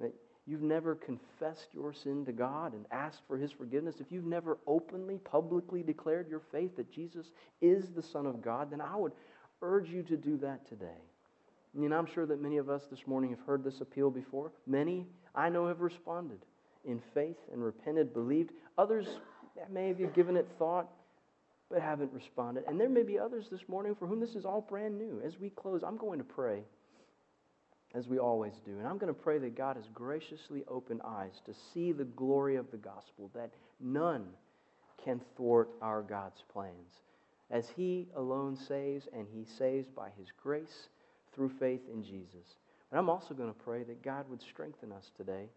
that 0.00 0.14
you've 0.46 0.62
never 0.62 0.94
confessed 0.94 1.68
your 1.72 1.92
sin 1.92 2.24
to 2.26 2.32
God 2.32 2.72
and 2.72 2.86
asked 2.90 3.22
for 3.26 3.36
His 3.36 3.52
forgiveness, 3.52 3.96
if 4.00 4.10
you've 4.10 4.24
never 4.24 4.58
openly, 4.66 5.18
publicly 5.18 5.82
declared 5.82 6.28
your 6.28 6.42
faith 6.52 6.76
that 6.76 6.92
Jesus 6.92 7.30
is 7.60 7.90
the 7.90 8.02
Son 8.02 8.26
of 8.26 8.42
God, 8.42 8.70
then 8.70 8.80
I 8.80 8.96
would 8.96 9.12
urge 9.62 9.88
you 9.88 10.02
to 10.04 10.16
do 10.16 10.36
that 10.38 10.66
today. 10.68 11.02
And 11.74 11.94
I'm 11.94 12.06
sure 12.06 12.26
that 12.26 12.40
many 12.40 12.56
of 12.56 12.70
us 12.70 12.84
this 12.90 13.06
morning 13.06 13.30
have 13.30 13.40
heard 13.40 13.62
this 13.62 13.80
appeal 13.80 14.10
before. 14.10 14.52
Many 14.66 15.06
I 15.34 15.48
know 15.48 15.66
have 15.66 15.80
responded 15.80 16.38
in 16.84 17.02
faith 17.12 17.36
and 17.52 17.62
repented, 17.62 18.14
believed. 18.14 18.52
Others 18.78 19.06
may 19.70 19.88
have 19.88 20.14
given 20.14 20.36
it 20.36 20.48
thought, 20.58 20.88
but 21.70 21.82
haven't 21.82 22.12
responded. 22.12 22.64
And 22.68 22.80
there 22.80 22.88
may 22.88 23.02
be 23.02 23.18
others 23.18 23.48
this 23.50 23.68
morning 23.68 23.94
for 23.94 24.06
whom 24.06 24.20
this 24.20 24.36
is 24.36 24.44
all 24.44 24.60
brand 24.60 24.96
new. 24.96 25.20
As 25.24 25.38
we 25.38 25.50
close, 25.50 25.82
I'm 25.82 25.96
going 25.96 26.18
to 26.18 26.24
pray, 26.24 26.62
as 27.94 28.08
we 28.08 28.18
always 28.18 28.54
do. 28.64 28.78
And 28.78 28.86
I'm 28.86 28.98
going 28.98 29.14
to 29.14 29.20
pray 29.20 29.38
that 29.38 29.56
God 29.56 29.76
has 29.76 29.86
graciously 29.94 30.64
opened 30.68 31.00
eyes 31.04 31.40
to 31.46 31.54
see 31.72 31.92
the 31.92 32.04
glory 32.04 32.56
of 32.56 32.70
the 32.70 32.76
gospel, 32.76 33.30
that 33.34 33.52
none 33.80 34.26
can 35.02 35.20
thwart 35.36 35.70
our 35.80 36.02
God's 36.02 36.42
plans. 36.52 37.00
As 37.50 37.68
He 37.76 38.08
alone 38.16 38.56
saves, 38.56 39.06
and 39.12 39.26
He 39.32 39.44
saves 39.44 39.88
by 39.88 40.08
His 40.18 40.28
grace 40.42 40.88
through 41.34 41.50
faith 41.60 41.82
in 41.92 42.02
Jesus. 42.02 42.56
And 42.90 42.98
I'm 42.98 43.08
also 43.08 43.34
going 43.34 43.52
to 43.52 43.60
pray 43.60 43.82
that 43.84 44.02
God 44.02 44.28
would 44.28 44.42
strengthen 44.42 44.92
us 44.92 45.10
today 45.16 45.48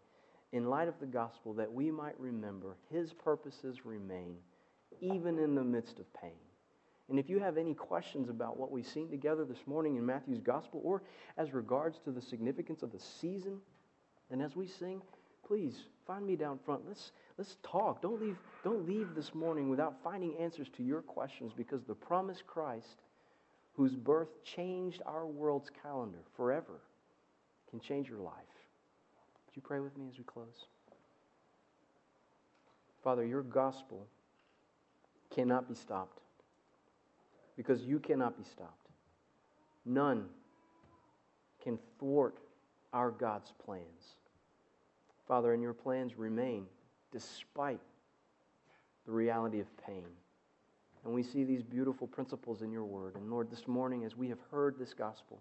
in 0.52 0.68
light 0.68 0.88
of 0.88 0.98
the 1.00 1.06
gospel 1.06 1.54
that 1.54 1.72
we 1.72 1.90
might 1.90 2.18
remember 2.18 2.76
his 2.90 3.12
purposes 3.12 3.84
remain 3.84 4.36
even 5.00 5.38
in 5.38 5.54
the 5.54 5.64
midst 5.64 5.98
of 5.98 6.12
pain. 6.14 6.32
And 7.10 7.18
if 7.18 7.28
you 7.28 7.40
have 7.40 7.58
any 7.58 7.74
questions 7.74 8.30
about 8.30 8.56
what 8.56 8.70
we've 8.70 8.86
seen 8.86 9.10
together 9.10 9.44
this 9.44 9.66
morning 9.66 9.96
in 9.96 10.06
Matthew's 10.06 10.40
gospel 10.40 10.80
or 10.84 11.02
as 11.36 11.52
regards 11.52 11.98
to 12.04 12.12
the 12.12 12.22
significance 12.22 12.84
of 12.84 12.92
the 12.92 13.00
season, 13.00 13.58
and 14.30 14.40
as 14.40 14.54
we 14.54 14.68
sing, 14.68 15.02
please 15.44 15.86
find 16.06 16.24
me 16.24 16.36
down 16.36 16.60
front. 16.64 16.82
Let's, 16.86 17.10
let's 17.36 17.56
talk. 17.64 18.00
Don't 18.00 18.22
leave, 18.22 18.36
don't 18.62 18.86
leave 18.86 19.16
this 19.16 19.34
morning 19.34 19.68
without 19.68 19.96
finding 20.04 20.36
answers 20.36 20.68
to 20.76 20.84
your 20.84 21.02
questions 21.02 21.52
because 21.54 21.82
the 21.82 21.96
promised 21.96 22.46
Christ, 22.46 23.02
whose 23.74 23.96
birth 23.96 24.44
changed 24.44 25.02
our 25.04 25.26
world's 25.26 25.70
calendar 25.82 26.20
forever, 26.36 26.80
can 27.70 27.80
change 27.80 28.08
your 28.08 28.20
life. 28.20 28.34
Would 29.46 29.56
you 29.56 29.62
pray 29.62 29.80
with 29.80 29.98
me 29.98 30.06
as 30.08 30.16
we 30.16 30.22
close? 30.22 30.66
Father, 33.02 33.26
your 33.26 33.42
gospel 33.42 34.06
cannot 35.34 35.68
be 35.68 35.74
stopped 35.74 36.20
because 37.56 37.82
you 37.82 37.98
cannot 37.98 38.36
be 38.36 38.44
stopped. 38.44 38.88
None 39.84 40.26
can 41.62 41.78
thwart 41.98 42.38
our 42.92 43.10
God's 43.10 43.52
plans. 43.64 44.16
Father, 45.26 45.52
and 45.52 45.62
your 45.62 45.74
plans 45.74 46.18
remain 46.18 46.66
despite 47.12 47.80
the 49.06 49.12
reality 49.12 49.60
of 49.60 49.66
pain. 49.86 50.06
And 51.04 51.14
we 51.14 51.22
see 51.22 51.44
these 51.44 51.62
beautiful 51.62 52.06
principles 52.06 52.62
in 52.62 52.70
your 52.70 52.84
word. 52.84 53.14
And 53.16 53.30
Lord, 53.30 53.50
this 53.50 53.66
morning, 53.66 54.04
as 54.04 54.16
we 54.16 54.28
have 54.28 54.38
heard 54.50 54.78
this 54.78 54.92
gospel, 54.92 55.40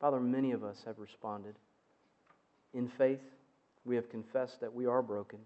Father, 0.00 0.20
many 0.20 0.52
of 0.52 0.62
us 0.62 0.82
have 0.84 0.98
responded. 0.98 1.54
In 2.74 2.88
faith, 2.88 3.22
we 3.84 3.96
have 3.96 4.10
confessed 4.10 4.60
that 4.60 4.72
we 4.72 4.86
are 4.86 5.00
broken 5.00 5.38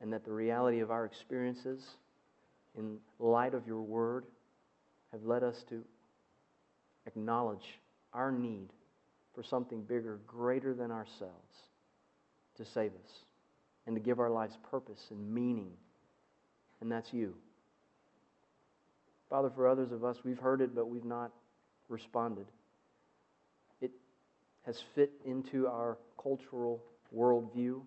and 0.00 0.12
that 0.12 0.24
the 0.24 0.32
reality 0.32 0.80
of 0.80 0.90
our 0.90 1.04
experiences 1.04 1.96
in 2.76 2.98
light 3.18 3.54
of 3.54 3.66
your 3.66 3.82
word 3.82 4.24
have 5.12 5.24
led 5.24 5.42
us 5.42 5.64
to 5.70 5.82
acknowledge 7.06 7.78
our 8.12 8.30
need 8.30 8.68
for 9.34 9.42
something 9.42 9.82
bigger, 9.82 10.18
greater 10.26 10.74
than 10.74 10.90
ourselves, 10.90 11.54
to 12.56 12.64
save 12.64 12.90
us 12.90 13.10
and 13.86 13.94
to 13.96 14.00
give 14.00 14.20
our 14.20 14.30
lives 14.30 14.56
purpose 14.70 15.00
and 15.10 15.32
meaning. 15.32 15.70
And 16.80 16.90
that's 16.90 17.12
you. 17.12 17.34
Father, 19.30 19.50
for 19.54 19.68
others 19.68 19.92
of 19.92 20.04
us, 20.04 20.16
we've 20.24 20.38
heard 20.38 20.60
it, 20.60 20.74
but 20.74 20.88
we've 20.88 21.04
not 21.04 21.32
responded 21.88 22.46
It 23.80 23.90
has 24.66 24.82
fit 24.94 25.10
into 25.24 25.66
our 25.66 25.96
cultural 26.22 26.82
worldview. 27.16 27.80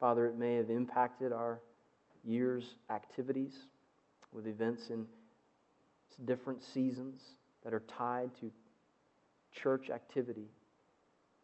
Father, 0.00 0.26
it 0.26 0.36
may 0.36 0.56
have 0.56 0.70
impacted 0.70 1.32
our 1.32 1.60
year's 2.24 2.64
activities 2.90 3.54
with 4.32 4.46
events 4.46 4.90
in 4.90 5.06
different 6.24 6.62
seasons 6.62 7.20
that 7.64 7.74
are 7.74 7.82
tied 7.98 8.30
to 8.40 8.50
church 9.52 9.90
activity. 9.90 10.48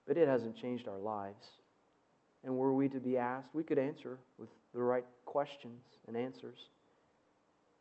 but 0.06 0.16
it 0.16 0.26
hasn't 0.26 0.56
changed 0.56 0.88
our 0.88 0.98
lives. 0.98 1.46
And 2.44 2.56
were 2.56 2.74
we 2.74 2.88
to 2.88 2.98
be 2.98 3.16
asked, 3.16 3.48
we 3.52 3.62
could 3.62 3.78
answer 3.78 4.18
with 4.36 4.48
the 4.74 4.82
right 4.82 5.04
questions 5.24 5.80
and 6.08 6.16
answers. 6.16 6.58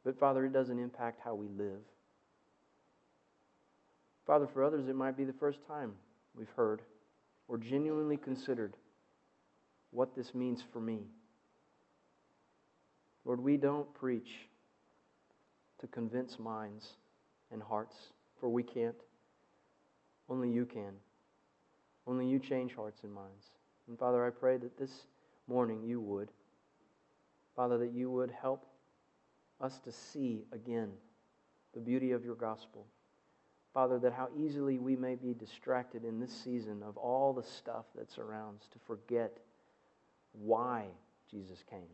But 0.03 0.19
Father, 0.19 0.45
it 0.45 0.53
doesn't 0.53 0.77
impact 0.79 1.19
how 1.23 1.33
we 1.33 1.47
live. 1.47 1.81
Father, 4.27 4.47
for 4.53 4.63
others, 4.63 4.87
it 4.87 4.95
might 4.95 5.17
be 5.17 5.23
the 5.23 5.33
first 5.33 5.59
time 5.67 5.93
we've 6.35 6.51
heard 6.55 6.81
or 7.47 7.57
genuinely 7.57 8.17
considered 8.17 8.75
what 9.89 10.15
this 10.15 10.33
means 10.35 10.63
for 10.71 10.79
me. 10.79 10.99
Lord, 13.25 13.41
we 13.41 13.57
don't 13.57 13.91
preach 13.93 14.29
to 15.81 15.87
convince 15.87 16.39
minds 16.39 16.93
and 17.51 17.61
hearts, 17.61 17.95
for 18.39 18.49
we 18.49 18.63
can't. 18.63 18.95
Only 20.29 20.49
you 20.49 20.65
can. 20.65 20.93
Only 22.07 22.27
you 22.27 22.39
change 22.39 22.73
hearts 22.73 23.01
and 23.03 23.13
minds. 23.13 23.45
And 23.87 23.97
Father, 23.99 24.25
I 24.25 24.29
pray 24.29 24.57
that 24.57 24.77
this 24.77 25.07
morning 25.47 25.83
you 25.83 25.99
would. 25.99 26.29
Father, 27.55 27.77
that 27.79 27.91
you 27.91 28.09
would 28.09 28.31
help 28.31 28.65
us 29.59 29.79
to 29.79 29.91
see 29.91 30.45
again 30.51 30.91
the 31.73 31.79
beauty 31.79 32.11
of 32.11 32.23
your 32.23 32.35
gospel. 32.35 32.85
Father, 33.73 33.99
that 33.99 34.13
how 34.13 34.29
easily 34.37 34.79
we 34.79 34.95
may 34.95 35.15
be 35.15 35.33
distracted 35.33 36.03
in 36.03 36.19
this 36.19 36.31
season 36.31 36.83
of 36.83 36.97
all 36.97 37.33
the 37.33 37.43
stuff 37.43 37.85
that 37.95 38.11
surrounds 38.11 38.67
to 38.73 38.79
forget 38.85 39.37
why 40.33 40.85
Jesus 41.29 41.63
came. 41.69 41.87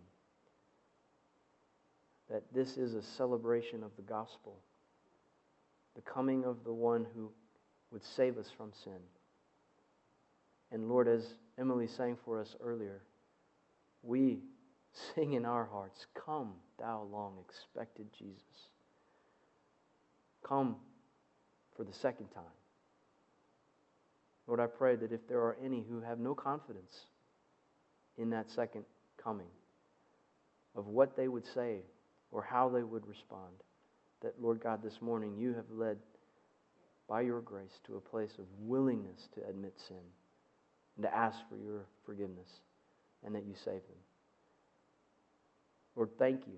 That 2.38 2.54
this 2.54 2.78
is 2.78 2.94
a 2.94 3.02
celebration 3.02 3.82
of 3.82 3.90
the 3.96 4.04
gospel, 4.04 4.58
the 5.96 6.04
coming 6.04 6.46
of 6.46 6.64
the 6.64 6.72
one 6.72 7.04
who 7.16 7.32
would 7.90 8.04
save 8.04 8.38
us 8.38 8.46
from 8.56 8.72
sin. 8.84 9.00
And 10.72 10.88
Lord, 10.88 11.08
as 11.08 11.26
Emily 11.58 11.88
sang 11.88 12.16
for 12.24 12.40
us 12.40 12.56
earlier, 12.64 13.02
we 14.04 14.38
sing 15.16 15.34
in 15.34 15.46
our 15.46 15.66
hearts, 15.66 16.06
Come, 16.14 16.54
thou 16.78 17.08
long 17.12 17.40
expected 17.40 18.06
Jesus. 18.16 18.70
Come 20.48 20.76
for 21.76 21.86
the 21.86 21.94
second 21.94 22.28
time. 22.36 22.44
Lord, 24.46 24.60
I 24.60 24.68
pray 24.68 24.96
that 24.96 25.12
if 25.12 25.28
there 25.28 25.40
are 25.40 25.58
any 25.66 25.84
who 25.90 26.02
have 26.02 26.20
no 26.20 26.36
confidence 26.36 27.08
in 28.16 28.30
that 28.30 28.52
second 28.52 28.86
coming, 29.18 29.50
of 30.76 30.86
what 30.86 31.18
they 31.18 31.28
would 31.28 31.48
say 31.56 31.80
or 32.32 32.42
how 32.42 32.70
they 32.70 32.84
would 32.84 33.08
respond, 33.08 33.54
that, 34.22 34.34
Lord 34.42 34.62
God, 34.62 34.82
this 34.84 35.02
morning 35.02 35.36
you 35.38 35.54
have 35.54 35.70
led 35.72 35.98
by 37.08 37.22
your 37.22 37.42
grace 37.42 37.80
to 37.86 37.96
a 37.96 38.02
place 38.02 38.34
of 38.38 38.46
willingness 38.60 39.30
to 39.36 39.48
admit 39.48 39.74
sin 39.88 39.98
and 40.96 41.04
to 41.06 41.16
ask 41.16 41.38
for 41.50 41.58
your 41.58 41.86
forgiveness 42.06 42.50
and 43.26 43.34
that 43.36 43.46
you 43.46 43.54
save 43.56 43.74
them. 43.74 44.02
Lord, 45.96 46.10
thank 46.20 46.42
you 46.48 46.58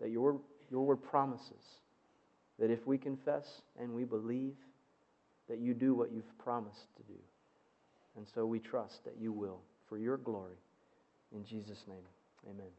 that 0.00 0.10
your, 0.10 0.40
your 0.70 0.84
word 0.86 1.02
promises 1.02 1.80
that 2.58 2.70
if 2.70 2.86
we 2.86 2.98
confess 2.98 3.46
and 3.80 3.92
we 3.92 4.04
believe, 4.04 4.54
that 5.48 5.58
you 5.58 5.74
do 5.74 5.94
what 5.94 6.12
you've 6.12 6.38
promised 6.38 6.94
to 6.96 7.02
do. 7.04 7.18
And 8.16 8.26
so 8.34 8.46
we 8.46 8.58
trust 8.60 9.04
that 9.04 9.16
you 9.18 9.32
will 9.32 9.60
for 9.88 9.98
your 9.98 10.16
glory. 10.16 10.58
In 11.34 11.44
Jesus' 11.44 11.84
name, 11.88 12.04
amen. 12.48 12.70